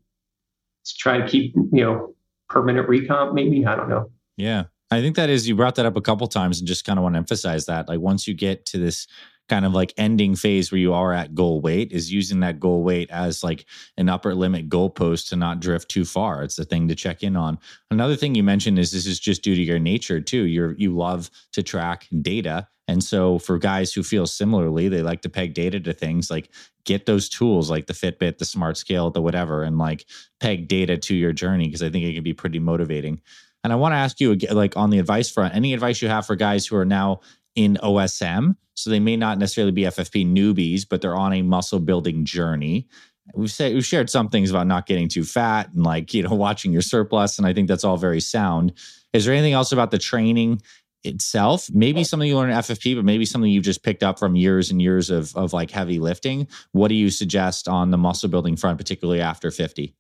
just 0.85 0.98
try 0.98 1.18
to 1.18 1.27
keep, 1.27 1.55
you 1.55 1.85
know, 1.85 2.14
permanent 2.48 2.88
recomp, 2.88 3.34
maybe. 3.34 3.66
I 3.66 3.76
don't 3.76 3.88
know. 3.88 4.11
Yeah. 4.37 4.64
I 4.90 5.00
think 5.00 5.16
that 5.16 5.28
is, 5.28 5.46
you 5.46 5.54
brought 5.54 5.74
that 5.74 5.87
up 5.87 5.96
a 5.96 6.00
couple 6.00 6.26
times 6.28 6.58
and 6.58 6.66
just 6.66 6.84
kind 6.84 6.98
of 6.98 7.02
want 7.02 7.14
to 7.14 7.18
emphasize 7.18 7.66
that. 7.66 7.88
Like 7.88 8.00
once 8.00 8.26
you 8.26 8.34
get 8.34 8.64
to 8.66 8.78
this 8.78 9.06
kind 9.48 9.64
of 9.64 9.72
like 9.72 9.92
ending 9.96 10.34
phase 10.34 10.70
where 10.70 10.78
you 10.78 10.92
are 10.92 11.12
at 11.12 11.34
goal 11.34 11.61
weight, 11.61 11.92
is 11.92 12.12
using 12.12 12.40
that 12.40 12.61
goal 12.61 12.82
weight 12.82 13.11
as 13.11 13.42
like 13.42 13.66
an 13.96 14.08
upper 14.08 14.34
limit 14.34 14.68
goalpost 14.68 15.28
to 15.28 15.37
not 15.37 15.61
drift 15.61 15.90
too 15.90 16.04
far. 16.04 16.42
It's 16.42 16.56
the 16.56 16.64
thing 16.64 16.88
to 16.88 16.94
check 16.94 17.22
in 17.22 17.37
on. 17.37 17.58
Another 17.90 18.16
thing 18.16 18.34
you 18.34 18.42
mentioned 18.42 18.78
is 18.78 18.92
this 18.92 19.06
is 19.06 19.20
just 19.20 19.42
due 19.42 19.54
to 19.54 19.62
your 19.62 19.78
nature 19.78 20.20
too. 20.20 20.44
You're, 20.44 20.74
you 20.76 20.96
love 20.96 21.30
to 21.52 21.62
track 21.62 22.06
data 22.22 22.68
and 22.88 23.04
so 23.04 23.38
for 23.38 23.58
guys 23.58 23.92
who 23.92 24.02
feel 24.02 24.26
similarly, 24.26 24.88
they 24.88 25.02
like 25.02 25.20
to 25.20 25.28
peg 25.28 25.52
data 25.52 25.78
to 25.78 25.92
things 25.92 26.30
like 26.30 26.50
get 26.88 27.05
those 27.05 27.29
tools 27.29 27.70
like 27.70 27.87
the 27.87 27.92
Fitbit, 27.92 28.38
the 28.38 28.46
Smart 28.46 28.79
Scale, 28.79 29.11
the 29.11 29.20
whatever, 29.20 29.62
and 29.62 29.77
like 29.77 30.07
peg 30.40 30.68
data 30.68 30.96
to 30.96 31.14
your 31.14 31.35
journey 31.35 31.66
because 31.66 31.83
I 31.83 31.90
think 31.90 32.07
it 32.07 32.14
can 32.14 32.24
be 32.24 32.33
pretty 32.33 32.59
motivating. 32.59 33.20
And 33.62 33.74
I 33.74 33.77
want 33.77 33.92
to 33.92 33.96
ask 33.96 34.18
you, 34.20 34.35
like 34.51 34.74
on 34.74 34.88
the 34.88 34.98
advice 34.98 35.31
front, 35.31 35.55
any 35.55 35.74
advice 35.74 36.01
you 36.01 36.09
have 36.09 36.24
for 36.24 36.35
guys 36.35 36.66
who 36.66 36.77
are 36.77 36.87
now 36.87 37.20
in 37.55 37.77
OSM? 37.83 38.57
So 38.74 38.88
they 38.88 39.01
may 39.01 39.16
not 39.16 39.37
necessarily 39.38 39.72
be 39.72 39.83
FFP 39.83 40.27
newbies, 40.27 40.87
but 40.88 41.03
they're 41.03 41.14
on 41.14 41.35
a 41.35 41.42
muscle 41.42 41.81
building 41.81 42.24
journey. 42.24 42.88
We've 43.35 43.51
said 43.51 43.74
we've 43.74 43.85
shared 43.85 44.09
some 44.09 44.31
things 44.31 44.48
about 44.48 44.66
not 44.66 44.87
getting 44.87 45.09
too 45.09 45.24
fat 45.24 45.70
and 45.74 45.85
like 45.85 46.14
you 46.14 46.22
know 46.22 46.35
watching 46.35 46.72
your 46.72 46.81
surplus, 46.81 47.37
and 47.37 47.46
I 47.46 47.53
think 47.53 47.68
that's 47.68 47.85
all 47.85 47.98
very 47.98 48.20
sound. 48.20 48.72
Is 49.12 49.27
there 49.27 49.35
anything 49.35 49.53
else 49.53 49.72
about 49.72 49.90
the 49.90 49.98
training 49.98 50.62
itself. 51.04 51.68
Maybe 51.72 52.04
something 52.04 52.28
you 52.28 52.37
learn 52.37 52.50
in 52.50 52.56
ffp 52.56 52.96
but 52.96 53.04
maybe 53.04 53.24
something 53.24 53.50
you've 53.50 53.64
just 53.64 53.82
picked 53.82 54.02
up 54.02 54.18
from 54.18 54.37
years 54.37 54.70
and 54.70 54.82
years 54.82 55.11
of, 55.11 55.34
of 55.37 55.52
like 55.52 55.70
heavy 55.70 55.98
lifting. 55.98 56.48
What 56.72 56.88
do 56.88 56.94
you 56.94 57.11
suggest 57.11 57.68
on 57.68 57.90
the 57.90 57.98
muscle 57.98 58.28
building 58.28 58.56
front 58.56 58.78
particularly 58.78 59.20
after 59.20 59.50
50 59.50 59.94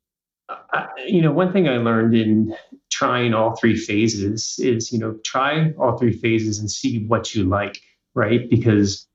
uh, 0.48 0.86
you 1.06 1.20
know 1.20 1.30
one 1.30 1.52
thing 1.52 1.68
i 1.68 1.76
learned 1.76 2.14
in 2.14 2.54
trying 2.90 3.34
all 3.34 3.54
three 3.54 3.76
phases 3.76 4.56
is 4.58 4.90
you 4.90 4.98
know 4.98 5.14
try 5.24 5.72
all 5.78 5.98
three 5.98 6.12
phases 6.12 6.58
and 6.58 6.70
see 6.70 7.04
what 7.06 7.34
you 7.34 7.44
like 7.44 7.80
right? 8.18 8.50
Because 8.50 9.06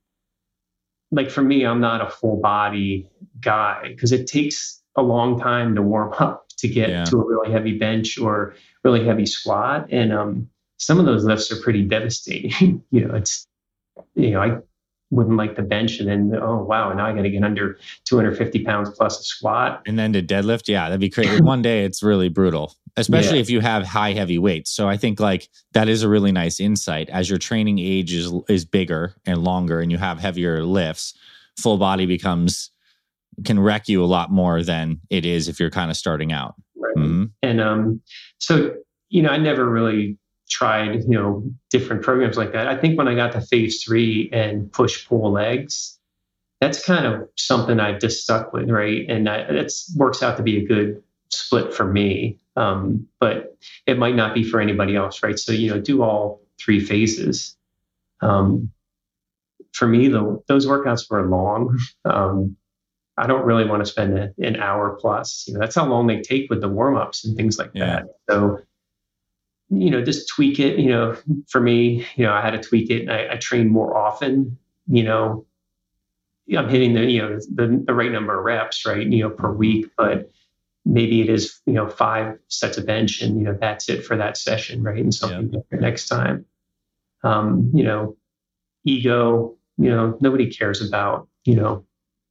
like 1.10 1.30
for 1.30 1.42
me 1.42 1.64
i'm 1.64 1.80
not 1.80 2.00
a 2.00 2.10
full 2.10 2.40
body 2.40 3.06
guy 3.40 3.82
because 3.88 4.10
it 4.10 4.26
takes 4.26 4.82
a 4.96 5.02
long 5.02 5.38
time 5.38 5.74
to 5.74 5.82
warm 5.82 6.12
up 6.18 6.46
to 6.56 6.66
get 6.66 6.88
yeah. 6.88 7.04
to 7.04 7.16
a 7.18 7.24
really 7.24 7.52
heavy 7.52 7.78
bench 7.78 8.18
or 8.18 8.54
really 8.82 9.04
heavy 9.04 9.26
squat. 9.26 9.86
And 9.90 10.12
um 10.12 10.48
some 10.84 11.00
of 11.00 11.06
those 11.06 11.24
lifts 11.24 11.50
are 11.50 11.60
pretty 11.60 11.82
devastating. 11.82 12.82
you 12.90 13.06
know, 13.06 13.14
it's, 13.14 13.46
you 14.14 14.30
know, 14.30 14.42
I 14.42 14.58
wouldn't 15.10 15.36
like 15.36 15.56
the 15.56 15.62
bench 15.62 15.98
and 15.98 16.08
then, 16.08 16.38
oh, 16.40 16.62
wow, 16.62 16.92
now 16.92 17.06
I 17.06 17.14
got 17.14 17.22
to 17.22 17.30
get 17.30 17.42
under 17.42 17.78
250 18.04 18.64
pounds 18.64 18.90
plus 18.90 19.18
a 19.18 19.22
squat. 19.22 19.82
And 19.86 19.98
then 19.98 20.12
to 20.12 20.22
deadlift. 20.22 20.68
Yeah, 20.68 20.84
that'd 20.84 21.00
be 21.00 21.08
crazy. 21.08 21.40
One 21.40 21.62
day 21.62 21.84
it's 21.84 22.02
really 22.02 22.28
brutal, 22.28 22.74
especially 22.96 23.36
yeah. 23.36 23.42
if 23.42 23.50
you 23.50 23.60
have 23.60 23.84
high, 23.84 24.12
heavy 24.12 24.38
weights. 24.38 24.70
So 24.70 24.86
I 24.88 24.98
think 24.98 25.20
like 25.20 25.48
that 25.72 25.88
is 25.88 26.02
a 26.02 26.08
really 26.08 26.32
nice 26.32 26.60
insight 26.60 27.08
as 27.08 27.30
your 27.30 27.38
training 27.38 27.78
age 27.78 28.12
is, 28.12 28.30
is 28.48 28.66
bigger 28.66 29.14
and 29.24 29.42
longer 29.42 29.80
and 29.80 29.90
you 29.90 29.98
have 29.98 30.20
heavier 30.20 30.64
lifts, 30.64 31.14
full 31.58 31.78
body 31.78 32.04
becomes, 32.04 32.70
can 33.44 33.58
wreck 33.58 33.88
you 33.88 34.04
a 34.04 34.06
lot 34.06 34.30
more 34.30 34.62
than 34.62 35.00
it 35.08 35.24
is 35.24 35.48
if 35.48 35.58
you're 35.58 35.70
kind 35.70 35.90
of 35.90 35.96
starting 35.96 36.32
out. 36.32 36.54
Right. 36.76 36.96
Mm-hmm. 36.96 37.24
And 37.42 37.60
um, 37.60 38.02
so, 38.38 38.74
you 39.08 39.22
know, 39.22 39.30
I 39.30 39.38
never 39.38 39.68
really 39.68 40.18
tried, 40.54 41.02
you 41.02 41.18
know, 41.18 41.42
different 41.70 42.02
programs 42.02 42.36
like 42.36 42.52
that. 42.52 42.68
I 42.68 42.76
think 42.76 42.96
when 42.96 43.08
I 43.08 43.16
got 43.16 43.32
to 43.32 43.40
phase 43.40 43.82
three 43.82 44.30
and 44.32 44.70
push 44.70 45.06
pull 45.08 45.32
legs, 45.32 45.98
that's 46.60 46.84
kind 46.84 47.06
of 47.06 47.28
something 47.36 47.80
I've 47.80 48.00
just 48.00 48.22
stuck 48.22 48.52
with, 48.52 48.70
right? 48.70 49.04
And 49.08 49.26
that 49.26 49.50
works 49.96 50.22
out 50.22 50.36
to 50.36 50.44
be 50.44 50.58
a 50.58 50.66
good 50.66 51.02
split 51.30 51.74
for 51.74 51.84
me, 51.84 52.38
um, 52.54 53.08
but 53.18 53.58
it 53.86 53.98
might 53.98 54.14
not 54.14 54.32
be 54.32 54.44
for 54.44 54.60
anybody 54.60 54.94
else, 54.94 55.24
right? 55.24 55.36
So 55.36 55.50
you 55.50 55.70
know, 55.70 55.80
do 55.80 56.02
all 56.02 56.40
three 56.60 56.78
phases. 56.78 57.56
Um, 58.20 58.70
for 59.72 59.88
me, 59.88 60.06
though, 60.06 60.44
those 60.46 60.66
workouts 60.66 61.10
were 61.10 61.26
long. 61.26 61.78
Um, 62.04 62.56
I 63.16 63.28
don't 63.28 63.46
really 63.46 63.64
want 63.64 63.80
to 63.80 63.86
spend 63.90 64.18
a, 64.18 64.34
an 64.38 64.56
hour 64.56 64.98
plus. 65.00 65.44
You 65.46 65.54
know, 65.54 65.60
that's 65.60 65.76
how 65.76 65.86
long 65.86 66.08
they 66.08 66.20
take 66.20 66.50
with 66.50 66.60
the 66.60 66.68
warm 66.68 66.96
ups 66.96 67.24
and 67.24 67.36
things 67.36 67.58
like 67.58 67.70
yeah. 67.72 67.86
that. 67.86 68.04
So 68.28 68.58
you 69.70 69.90
know, 69.90 70.02
just 70.02 70.28
tweak 70.28 70.58
it. 70.58 70.78
You 70.78 70.90
know, 70.90 71.16
for 71.48 71.60
me, 71.60 72.06
you 72.16 72.24
know, 72.24 72.32
I 72.32 72.40
had 72.40 72.50
to 72.52 72.60
tweak 72.60 72.90
it. 72.90 73.08
I, 73.08 73.34
I 73.34 73.36
train 73.36 73.68
more 73.68 73.96
often. 73.96 74.58
You 74.86 75.04
know, 75.04 75.46
I'm 76.56 76.68
hitting 76.68 76.94
the 76.94 77.04
you 77.04 77.22
know 77.22 77.38
the, 77.54 77.82
the 77.86 77.94
right 77.94 78.12
number 78.12 78.38
of 78.38 78.44
reps, 78.44 78.84
right? 78.86 79.06
You 79.06 79.24
know, 79.24 79.30
per 79.30 79.52
week, 79.52 79.90
but 79.96 80.30
maybe 80.84 81.22
it 81.22 81.30
is 81.30 81.60
you 81.66 81.72
know 81.72 81.88
five 81.88 82.38
sets 82.48 82.76
of 82.76 82.86
bench, 82.86 83.22
and 83.22 83.38
you 83.38 83.44
know 83.44 83.56
that's 83.58 83.88
it 83.88 84.04
for 84.04 84.16
that 84.16 84.36
session, 84.36 84.82
right? 84.82 84.98
And 84.98 85.14
something 85.14 85.50
yeah. 85.50 85.60
different 85.60 85.82
next 85.82 86.08
time. 86.08 86.44
Um, 87.22 87.70
you 87.74 87.84
know, 87.84 88.16
ego. 88.84 89.56
You 89.76 89.90
know, 89.90 90.18
nobody 90.20 90.50
cares 90.50 90.86
about 90.86 91.28
you 91.44 91.56
know 91.56 91.84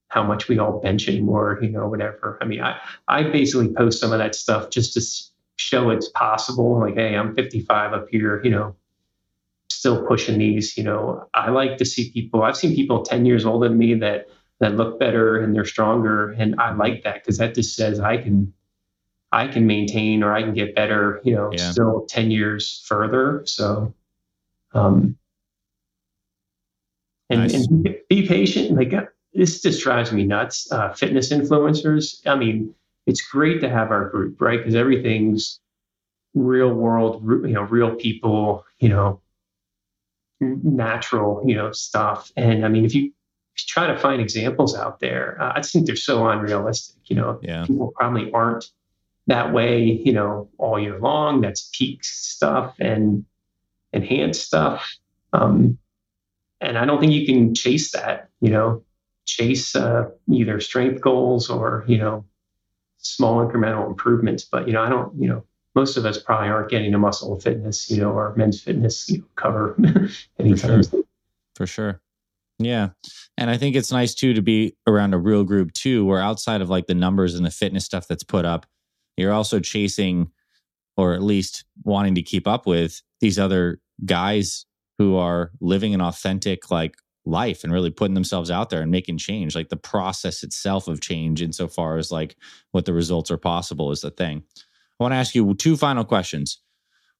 how 0.09 0.23
much 0.23 0.47
we 0.47 0.59
all 0.59 0.79
bench 0.79 1.09
anymore. 1.09 1.59
You 1.61 1.69
know, 1.69 1.87
whatever. 1.87 2.37
I 2.39 2.45
mean, 2.45 2.61
I 2.61 2.79
I 3.07 3.23
basically 3.23 3.73
post 3.73 3.99
some 3.99 4.11
of 4.11 4.19
that 4.19 4.35
stuff 4.35 4.69
just 4.69 4.93
to 4.93 5.01
show 5.57 5.89
it's 5.89 6.09
possible. 6.09 6.79
Like, 6.79 6.95
hey, 6.95 7.15
I'm 7.15 7.35
55 7.35 7.93
up 7.93 8.07
here, 8.09 8.41
you 8.43 8.51
know, 8.51 8.75
still 9.69 10.05
pushing 10.05 10.39
these. 10.39 10.77
You 10.77 10.83
know, 10.83 11.27
I 11.33 11.49
like 11.49 11.77
to 11.77 11.85
see 11.85 12.11
people. 12.11 12.43
I've 12.43 12.57
seen 12.57 12.75
people 12.75 13.03
10 13.03 13.25
years 13.25 13.45
older 13.45 13.69
than 13.69 13.77
me 13.77 13.95
that 13.95 14.27
that 14.59 14.75
look 14.75 14.99
better 14.99 15.39
and 15.39 15.55
they're 15.55 15.65
stronger, 15.65 16.31
and 16.31 16.59
I 16.59 16.73
like 16.73 17.03
that 17.03 17.15
because 17.15 17.37
that 17.37 17.55
just 17.55 17.75
says 17.75 17.99
I 17.99 18.17
can 18.17 18.53
I 19.31 19.47
can 19.47 19.65
maintain 19.67 20.23
or 20.23 20.33
I 20.33 20.43
can 20.43 20.53
get 20.53 20.75
better. 20.75 21.21
You 21.23 21.35
know, 21.35 21.49
yeah. 21.51 21.71
still 21.71 22.05
10 22.07 22.31
years 22.31 22.83
further. 22.87 23.43
So. 23.45 23.93
Um, 24.75 25.17
and, 27.29 27.41
nice. 27.41 27.53
and 27.67 27.83
be 28.09 28.27
patient. 28.27 28.71
Like 28.77 28.93
this 29.33 29.61
just 29.61 29.81
drives 29.81 30.11
me 30.11 30.23
nuts. 30.23 30.71
Uh, 30.71 30.93
fitness 30.93 31.31
influencers. 31.31 32.25
I 32.25 32.35
mean, 32.35 32.73
it's 33.05 33.21
great 33.21 33.61
to 33.61 33.69
have 33.69 33.91
our 33.91 34.09
group, 34.09 34.39
right? 34.41 34.59
Because 34.59 34.75
everything's 34.75 35.59
real 36.33 36.73
world, 36.73 37.23
you 37.23 37.53
know, 37.53 37.63
real 37.63 37.95
people, 37.95 38.65
you 38.79 38.89
know, 38.89 39.21
natural, 40.39 41.43
you 41.45 41.55
know, 41.55 41.71
stuff. 41.71 42.31
And 42.35 42.65
I 42.65 42.69
mean, 42.69 42.85
if 42.85 42.95
you 42.95 43.11
try 43.55 43.87
to 43.87 43.97
find 43.97 44.21
examples 44.21 44.75
out 44.75 44.99
there, 44.99 45.37
uh, 45.41 45.53
I 45.55 45.61
think 45.61 45.85
they're 45.85 45.95
so 45.95 46.27
unrealistic. 46.27 46.97
You 47.05 47.17
know, 47.17 47.39
yeah. 47.41 47.65
people 47.65 47.93
probably 47.95 48.31
aren't 48.31 48.65
that 49.27 49.53
way, 49.53 49.83
you 49.83 50.13
know, 50.13 50.49
all 50.57 50.79
year 50.79 50.99
long. 50.99 51.41
That's 51.41 51.69
peak 51.73 52.03
stuff 52.03 52.75
and 52.79 53.25
enhanced 53.91 54.43
stuff. 54.43 54.91
Um, 55.33 55.77
and 56.61 56.77
I 56.77 56.85
don't 56.85 56.99
think 56.99 57.11
you 57.13 57.25
can 57.25 57.53
chase 57.53 57.91
that, 57.91 58.29
you 58.41 58.49
know, 58.49 58.83
chase 59.25 59.75
uh, 59.75 60.09
either 60.29 60.59
strength 60.59 61.01
goals 61.01 61.49
or, 61.49 61.83
you 61.87 61.97
know, 61.97 62.25
small 63.03 63.45
incremental 63.45 63.87
improvements. 63.87 64.43
But, 64.43 64.67
you 64.67 64.73
know, 64.73 64.81
I 64.81 64.89
don't, 64.89 65.13
you 65.21 65.27
know, 65.27 65.43
most 65.75 65.97
of 65.97 66.05
us 66.05 66.17
probably 66.17 66.49
aren't 66.49 66.69
getting 66.69 66.93
a 66.93 66.99
muscle 66.99 67.39
fitness, 67.39 67.89
you 67.89 68.01
know, 68.01 68.11
or 68.11 68.33
men's 68.35 68.61
fitness 68.61 69.09
you 69.09 69.19
know, 69.19 69.25
cover 69.35 69.77
anytime. 70.39 70.83
For 70.83 70.89
sure. 70.89 71.03
For 71.55 71.67
sure. 71.67 72.01
Yeah. 72.59 72.89
And 73.37 73.49
I 73.49 73.57
think 73.57 73.75
it's 73.75 73.91
nice 73.91 74.13
too 74.13 74.33
to 74.33 74.41
be 74.41 74.75
around 74.87 75.13
a 75.13 75.17
real 75.17 75.43
group 75.43 75.73
too, 75.73 76.05
where 76.05 76.19
outside 76.19 76.61
of 76.61 76.69
like 76.69 76.87
the 76.87 76.93
numbers 76.93 77.35
and 77.35 77.45
the 77.45 77.51
fitness 77.51 77.85
stuff 77.85 78.07
that's 78.07 78.23
put 78.23 78.45
up, 78.45 78.65
you're 79.17 79.33
also 79.33 79.59
chasing 79.59 80.31
or 80.95 81.13
at 81.13 81.23
least 81.23 81.65
wanting 81.83 82.15
to 82.15 82.21
keep 82.21 82.47
up 82.47 82.67
with 82.67 83.01
these 83.19 83.39
other 83.39 83.79
guys 84.05 84.65
who 84.97 85.15
are 85.15 85.51
living 85.59 85.93
an 85.93 86.01
authentic 86.01 86.69
like 86.69 86.95
life 87.25 87.63
and 87.63 87.71
really 87.71 87.89
putting 87.89 88.13
themselves 88.13 88.51
out 88.51 88.69
there 88.69 88.81
and 88.81 88.91
making 88.91 89.17
change 89.17 89.55
like 89.55 89.69
the 89.69 89.77
process 89.77 90.43
itself 90.43 90.87
of 90.87 91.01
change 91.01 91.41
insofar 91.41 91.97
as 91.97 92.11
like 92.11 92.35
what 92.71 92.85
the 92.85 92.93
results 92.93 93.31
are 93.31 93.37
possible 93.37 93.91
is 93.91 94.01
the 94.01 94.11
thing. 94.11 94.43
I 94.57 95.03
want 95.03 95.13
to 95.13 95.17
ask 95.17 95.33
you 95.33 95.53
two 95.55 95.77
final 95.77 96.03
questions. 96.03 96.59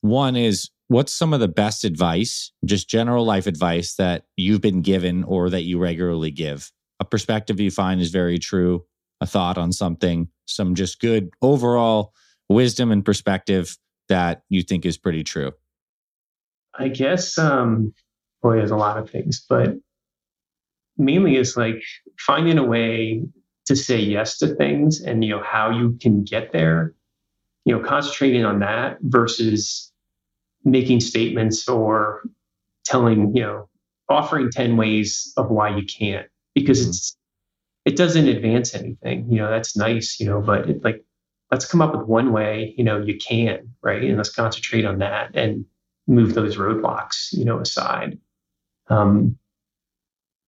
One 0.02 0.36
is 0.36 0.70
what's 0.89 1.13
some 1.13 1.34
of 1.34 1.39
the 1.39 1.48
best 1.48 1.86
advice 1.86 2.52
just 2.66 2.89
general 2.89 3.26
life 3.26 3.48
advice 3.48 3.96
that 3.96 4.26
you've 4.36 4.62
been 4.62 4.82
given 4.82 5.24
or 5.24 5.50
that 5.50 5.63
you 5.63 5.80
regularly 5.80 6.32
give? 6.32 6.72
A 7.00 7.06
perspective 7.06 7.60
you 7.60 7.72
find 7.72 8.02
is 8.02 8.12
very 8.12 8.38
true 8.39 8.86
a 9.22 9.26
thought 9.26 9.58
on 9.58 9.72
something 9.72 10.28
some 10.46 10.76
just 10.76 11.00
good 11.00 11.30
overall 11.42 12.13
wisdom 12.50 12.92
and 12.92 13.06
perspective 13.06 13.78
that 14.10 14.44
you 14.50 14.62
think 14.62 14.86
is 14.86 14.98
pretty 14.98 15.24
true. 15.24 15.52
I 16.78 16.89
guess, 16.89 17.38
um, 17.38 17.94
boy, 18.42 18.58
there's 18.58 18.72
a 18.72 18.76
lot 18.76 18.98
of 18.98 19.10
things, 19.10 19.44
but 19.48 19.76
mainly 20.97 21.36
is 21.36 21.58
like 21.58 21.82
finding 22.19 22.58
a 22.58 22.63
way 22.63 23.23
to 23.65 23.75
say 23.75 23.99
yes 23.99 24.38
to 24.39 24.56
things 24.56 25.01
and, 25.01 25.23
you 25.23 25.32
know, 25.32 25.43
how 25.43 25.69
you 25.69 25.97
can 26.01 26.23
get 26.23 26.51
there, 26.51 26.93
you 27.65 27.75
know, 27.75 27.84
concentrating 27.84 28.45
on 28.45 28.60
that 28.60 28.97
versus 29.01 29.91
making 30.65 30.99
statements 30.99 31.67
or 31.67 32.23
telling, 32.86 33.36
you 33.36 33.41
know, 33.41 33.69
offering 34.10 34.49
10 34.51 34.77
ways 34.77 35.34
of 35.38 35.49
why 35.49 35.75
you 35.75 35.86
can't 35.86 36.27
because 36.53 36.82
mm-hmm. 36.82 36.89
it's, 36.89 37.17
it 37.86 37.95
doesn't 37.97 38.27
advance 38.27 38.73
anything, 38.73 39.29
you 39.29 39.38
know, 39.38 39.49
that's 39.49 39.75
nice, 39.75 40.19
you 40.19 40.25
know, 40.25 40.41
but 40.41 40.69
it, 40.69 40.84
like, 40.84 41.03
let's 41.51 41.65
come 41.65 41.82
up 41.82 41.95
with 41.95 42.08
one 42.08 42.32
way, 42.32 42.73
you 42.77 42.84
know, 42.84 43.01
you 43.01 43.17
can, 43.17 43.73
right? 43.82 44.03
And 44.03 44.17
let's 44.17 44.34
concentrate 44.34 44.86
on 44.86 44.99
that. 44.99 45.36
And, 45.36 45.65
move 46.08 46.34
those 46.34 46.58
roadblocks, 46.58 47.32
you 47.32 47.45
know, 47.45 47.60
aside. 47.60 48.17
Um, 48.89 49.38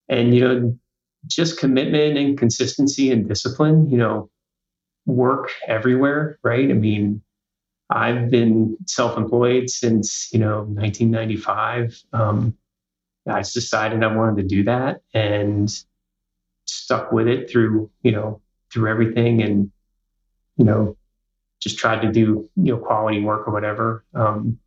and 0.09 0.35
you 0.35 0.41
know, 0.41 0.79
just 1.27 1.59
commitment 1.59 2.17
and 2.17 2.37
consistency 2.37 3.11
and 3.11 3.27
discipline, 3.27 3.89
you 3.89 3.97
know, 3.97 4.29
work 5.05 5.51
everywhere, 5.67 6.39
right? 6.43 6.69
I 6.69 6.73
mean, 6.73 7.21
I've 7.89 8.29
been 8.29 8.77
self-employed 8.87 9.69
since 9.69 10.29
you 10.33 10.39
know 10.39 10.63
1995. 10.63 12.01
Um, 12.13 12.57
I 13.27 13.39
decided 13.39 14.03
I 14.03 14.15
wanted 14.15 14.41
to 14.41 14.47
do 14.47 14.63
that 14.63 15.01
and 15.13 15.71
stuck 16.65 17.11
with 17.11 17.27
it 17.27 17.49
through 17.49 17.91
you 18.01 18.11
know 18.11 18.41
through 18.71 18.89
everything 18.89 19.41
and 19.41 19.71
you 20.57 20.65
know 20.65 20.97
just 21.59 21.77
tried 21.77 22.01
to 22.01 22.11
do 22.11 22.49
you 22.55 22.73
know 22.73 22.77
quality 22.77 23.21
work 23.21 23.47
or 23.47 23.53
whatever. 23.53 24.03
Um, 24.13 24.59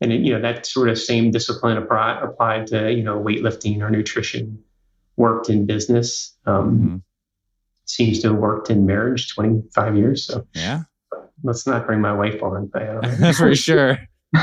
and 0.00 0.12
it, 0.12 0.22
you 0.22 0.32
know 0.32 0.40
that 0.40 0.66
sort 0.66 0.88
of 0.88 0.98
same 0.98 1.30
discipline 1.30 1.76
apply, 1.76 2.20
applied 2.22 2.68
to 2.68 2.90
you 2.90 3.02
know 3.02 3.22
weightlifting 3.22 3.82
or 3.82 3.90
nutrition 3.90 4.64
worked 5.16 5.48
in 5.48 5.66
business 5.66 6.36
um, 6.46 6.70
mm-hmm. 6.70 6.96
seems 7.84 8.20
to 8.20 8.28
have 8.28 8.38
worked 8.38 8.70
in 8.70 8.86
marriage 8.86 9.34
25 9.34 9.96
years 9.96 10.26
so 10.26 10.46
yeah. 10.54 10.82
let's 11.42 11.66
not 11.66 11.86
bring 11.86 12.00
my 12.00 12.12
wife 12.12 12.42
on 12.42 12.70
for 13.36 13.54
sure. 13.54 13.98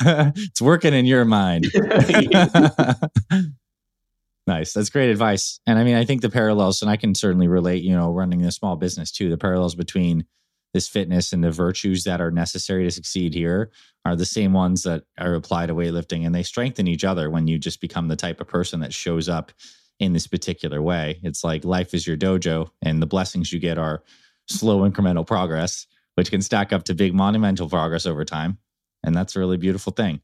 It's 0.00 0.62
working 0.62 0.94
in 0.94 1.04
your 1.04 1.26
mind. 1.26 1.66
Nice. 4.46 4.72
That's 4.72 4.90
great 4.90 5.10
advice. 5.10 5.60
And 5.66 5.78
i 5.78 5.84
mean 5.84 5.96
i 5.96 6.04
think 6.04 6.22
the 6.22 6.30
parallels 6.30 6.80
and 6.80 6.90
i 6.90 6.96
can 6.96 7.14
certainly 7.14 7.48
relate 7.48 7.82
you 7.82 7.94
know 7.94 8.12
running 8.12 8.44
a 8.44 8.52
small 8.52 8.76
business 8.76 9.10
too 9.10 9.28
the 9.28 9.36
parallels 9.36 9.74
between 9.74 10.24
this 10.72 10.88
fitness 10.88 11.32
and 11.32 11.42
the 11.42 11.50
virtues 11.50 12.04
that 12.04 12.20
are 12.20 12.30
necessary 12.30 12.84
to 12.84 12.90
succeed 12.90 13.32
here 13.32 13.70
are 14.04 14.14
the 14.14 14.26
same 14.26 14.52
ones 14.52 14.82
that 14.82 15.04
are 15.18 15.34
applied 15.34 15.66
to 15.66 15.74
weightlifting 15.74 16.26
and 16.26 16.34
they 16.34 16.42
strengthen 16.42 16.86
each 16.86 17.02
other 17.04 17.30
when 17.30 17.46
you 17.46 17.58
just 17.58 17.80
become 17.80 18.08
the 18.08 18.16
type 18.16 18.40
of 18.40 18.46
person 18.46 18.80
that 18.80 18.92
shows 18.92 19.28
up 19.28 19.52
in 19.98 20.12
this 20.12 20.26
particular 20.26 20.82
way. 20.82 21.20
It's 21.22 21.42
like 21.42 21.64
life 21.64 21.94
is 21.94 22.06
your 22.06 22.16
dojo 22.16 22.70
and 22.82 23.00
the 23.00 23.06
blessings 23.06 23.52
you 23.52 23.58
get 23.58 23.78
are 23.78 24.02
slow 24.48 24.88
incremental 24.88 25.26
progress, 25.26 25.86
which 26.14 26.30
can 26.30 26.42
stack 26.42 26.72
up 26.72 26.84
to 26.84 26.94
big 26.94 27.14
monumental 27.14 27.68
progress 27.68 28.06
over 28.06 28.24
time. 28.24 28.58
And 29.02 29.14
that's 29.14 29.36
a 29.36 29.38
really 29.38 29.56
beautiful 29.56 29.92
thing. 29.92 30.20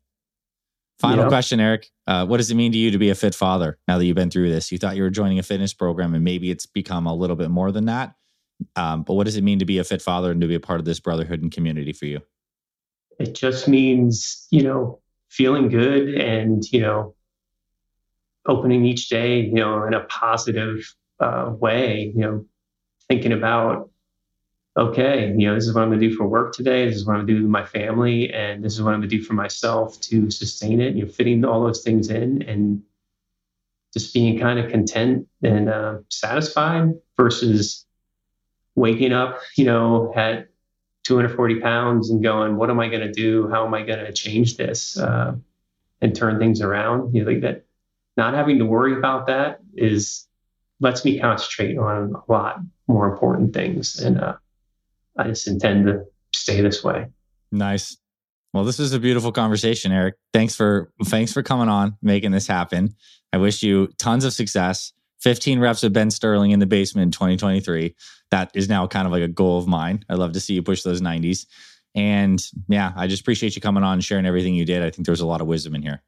Final 0.99 1.29
question, 1.29 1.59
Eric. 1.59 1.91
Uh, 2.07 2.25
what 2.27 2.37
does 2.37 2.51
it 2.51 2.55
mean 2.55 2.71
to 2.71 2.79
you 2.79 2.93
to 2.93 2.99
be 2.99 3.11
a 3.11 3.15
fit 3.15 3.35
father 3.35 3.77
now 3.89 3.99
that 3.99 4.05
you've 4.05 4.15
been 4.15 4.31
through 4.31 4.51
this? 4.51 4.71
You 4.71 4.79
thought 4.79 4.95
you 4.95 5.03
were 5.03 5.11
joining 5.11 5.39
a 5.39 5.43
fitness 5.43 5.75
program 5.75 6.15
and 6.15 6.23
maybe 6.23 6.51
it's 6.51 6.67
become 6.67 7.07
a 7.07 7.15
little 7.15 7.35
bit 7.35 7.51
more 7.51 7.73
than 7.73 7.87
that. 7.87 8.15
Um, 8.77 9.03
but 9.03 9.15
what 9.15 9.25
does 9.25 9.37
it 9.37 9.43
mean 9.43 9.59
to 9.59 9.65
be 9.65 9.79
a 9.79 9.85
fit 9.85 10.01
father 10.01 10.31
and 10.31 10.41
to 10.41 10.47
be 10.47 10.55
a 10.55 10.61
part 10.61 10.79
of 10.79 10.85
this 10.85 11.01
brotherhood 11.01 11.43
and 11.43 11.51
community 11.51 11.93
for 11.93 12.07
you? 12.07 12.21
It 13.19 13.35
just 13.35 13.67
means, 13.67 14.47
you 14.51 14.63
know, 14.63 15.01
feeling 15.29 15.69
good 15.69 16.15
and, 16.15 16.63
you 16.71 16.81
know, 16.81 17.15
opening 18.47 18.85
each 18.85 19.09
day, 19.09 19.41
you 19.41 19.55
know, 19.55 19.85
in 19.85 19.95
a 19.95 20.01
positive 20.01 20.95
uh, 21.21 21.53
way, 21.59 22.13
you 22.15 22.21
know, 22.21 22.45
thinking 23.09 23.33
about, 23.33 23.91
okay, 24.77 25.29
you 25.37 25.47
know, 25.47 25.55
this 25.55 25.67
is 25.67 25.75
what 25.75 25.83
I'm 25.83 25.89
going 25.89 26.01
to 26.01 26.09
do 26.09 26.17
for 26.17 26.27
work 26.27 26.55
today. 26.55 26.87
This 26.87 26.97
is 26.97 27.07
what 27.07 27.15
I'm 27.15 27.21
going 27.21 27.27
to 27.29 27.35
do 27.35 27.43
with 27.43 27.51
my 27.51 27.65
family. 27.65 28.33
And 28.33 28.65
this 28.65 28.75
is 28.75 28.83
what 28.83 28.95
I'm 28.95 29.01
going 29.01 29.11
to 29.11 29.17
do 29.17 29.23
for 29.23 29.35
myself 29.35 30.01
to 30.03 30.31
sustain 30.31 30.81
it, 30.81 30.95
you 30.95 31.05
know, 31.05 31.11
fitting 31.11 31.45
all 31.45 31.63
those 31.63 31.83
things 31.83 32.11
in 32.11 32.43
and 32.43 32.83
just 33.93 34.15
being 34.15 34.39
kind 34.39 34.59
of 34.59 34.71
content 34.71 35.29
and 35.43 35.69
uh, 35.69 35.99
satisfied 36.09 36.95
versus 37.17 37.85
waking 38.75 39.13
up, 39.13 39.41
you 39.57 39.67
know, 39.67 40.13
at 40.17 40.49
240 41.05 41.61
pounds 41.61 42.11
and 42.11 42.23
going, 42.23 42.57
what 42.57 42.71
am 42.71 42.81
I 42.81 42.89
going 42.89 43.03
to 43.03 43.13
do? 43.13 43.49
How 43.51 43.67
am 43.67 43.75
I 43.75 43.83
going 43.83 44.05
to 44.05 44.13
change 44.13 44.57
this 44.57 44.97
uh, 44.99 45.35
and 46.01 46.15
turn 46.15 46.39
things 46.39 46.61
around? 46.61 47.15
You 47.15 47.25
know, 47.25 47.31
like 47.31 47.43
that, 47.43 47.65
not 48.17 48.35
having 48.35 48.59
to 48.59 48.65
worry 48.65 48.97
about 48.97 49.27
that 49.27 49.61
is 49.75 50.27
lets 50.81 51.05
me 51.05 51.19
concentrate 51.19 51.79
on 51.79 52.15
a 52.15 52.33
lot 52.33 52.59
more 52.89 53.11
important 53.11 53.55
things. 53.55 53.99
And 53.99 54.21
uh, 54.21 54.35
I 55.17 55.29
just 55.29 55.47
intend 55.47 55.87
to 55.87 56.05
stay 56.35 56.61
this 56.61 56.83
way. 56.83 57.07
Nice. 57.51 57.97
Well, 58.53 58.65
this 58.65 58.81
is 58.81 58.93
a 58.93 58.99
beautiful 58.99 59.33
conversation, 59.33 59.93
Eric. 59.93 60.17
Thanks 60.33 60.55
for 60.55 60.93
thanks 61.05 61.33
for 61.33 61.43
coming 61.43 61.69
on, 61.69 61.97
making 62.03 62.33
this 62.33 62.47
happen. 62.47 62.95
I 63.33 63.39
wish 63.39 63.63
you 63.63 63.89
tons 63.99 64.25
of 64.25 64.33
success. 64.33 64.93
15 65.21 65.61
reps 65.61 65.85
of 65.85 65.93
Ben 65.93 66.11
Sterling 66.11 66.51
in 66.51 66.59
the 66.59 66.67
basement 66.67 67.05
in 67.05 67.11
2023. 67.13 67.95
That 68.33 68.51
is 68.55 68.69
now 68.69 68.87
kind 68.89 69.07
of 69.07 69.13
like 69.13 69.23
a 69.23 69.29
goal 69.29 69.57
of 69.57 69.69
mine. 69.69 70.05
I'd 70.09 70.19
love 70.19 70.33
to 70.33 70.41
see 70.41 70.55
you 70.55 70.63
push 70.63 70.83
those 70.83 71.01
90s. 71.01 71.47
And 71.95 72.45
yeah, 72.69 72.93
I 72.97 73.07
just 73.07 73.21
appreciate 73.21 73.55
you 73.55 73.63
coming 73.63 73.85
on 73.85 73.95
and 73.95 74.05
sharing 74.05 74.27
everything 74.27 74.55
you 74.55 74.65
did. 74.65 74.83
I 74.83 74.91
think 74.91 75.07
there 75.07 75.13
was 75.13 75.21
a 75.21 75.27
lot 75.27 75.41
of 75.41 75.47
wisdom 75.47 75.77
in 75.77 75.83
here. 75.83 76.03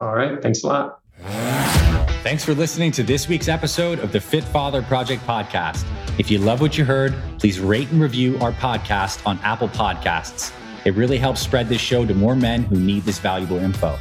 All 0.00 0.14
right. 0.14 0.40
Thanks 0.40 0.62
a 0.62 0.66
lot. 0.66 1.00
Thanks 1.20 2.44
for 2.44 2.54
listening 2.54 2.90
to 2.92 3.02
this 3.02 3.28
week's 3.28 3.48
episode 3.48 3.98
of 3.98 4.12
the 4.12 4.20
Fit 4.20 4.44
Father 4.44 4.82
Project 4.82 5.22
podcast. 5.26 5.84
If 6.18 6.30
you 6.30 6.38
love 6.38 6.60
what 6.60 6.76
you 6.76 6.84
heard, 6.84 7.14
please 7.38 7.60
rate 7.60 7.90
and 7.90 8.00
review 8.00 8.38
our 8.40 8.52
podcast 8.52 9.24
on 9.26 9.38
Apple 9.42 9.68
Podcasts. 9.68 10.52
It 10.84 10.94
really 10.94 11.18
helps 11.18 11.40
spread 11.40 11.68
this 11.68 11.80
show 11.80 12.04
to 12.04 12.14
more 12.14 12.34
men 12.34 12.64
who 12.64 12.76
need 12.76 13.04
this 13.04 13.18
valuable 13.18 13.58
info. 13.58 13.98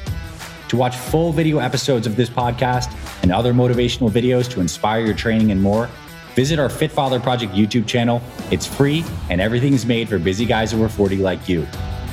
To 0.70 0.78
watch 0.78 0.96
full 0.96 1.32
video 1.32 1.60
episodes 1.60 2.08
of 2.08 2.16
this 2.16 2.30
podcast 2.30 2.92
and 3.22 3.32
other 3.32 3.54
motivational 3.54 4.10
videos 4.10 4.50
to 4.52 4.60
inspire 4.62 5.06
your 5.06 5.14
training 5.14 5.52
and 5.52 5.62
more, 5.62 5.90
visit 6.34 6.58
our 6.60 6.70
Fit 6.70 6.92
Father 6.92 7.20
Project 7.20 7.54
YouTube 7.54 7.86
channel. 7.86 8.22
It's 8.52 8.66
free 8.66 9.06
and 9.30 9.40
everything's 9.40 9.86
made 9.86 10.10
for 10.10 10.18
busy 10.18 10.46
guys 10.46 10.74
over 10.74 10.90
40 10.90 11.18
like 11.18 11.48
you. 11.48 11.68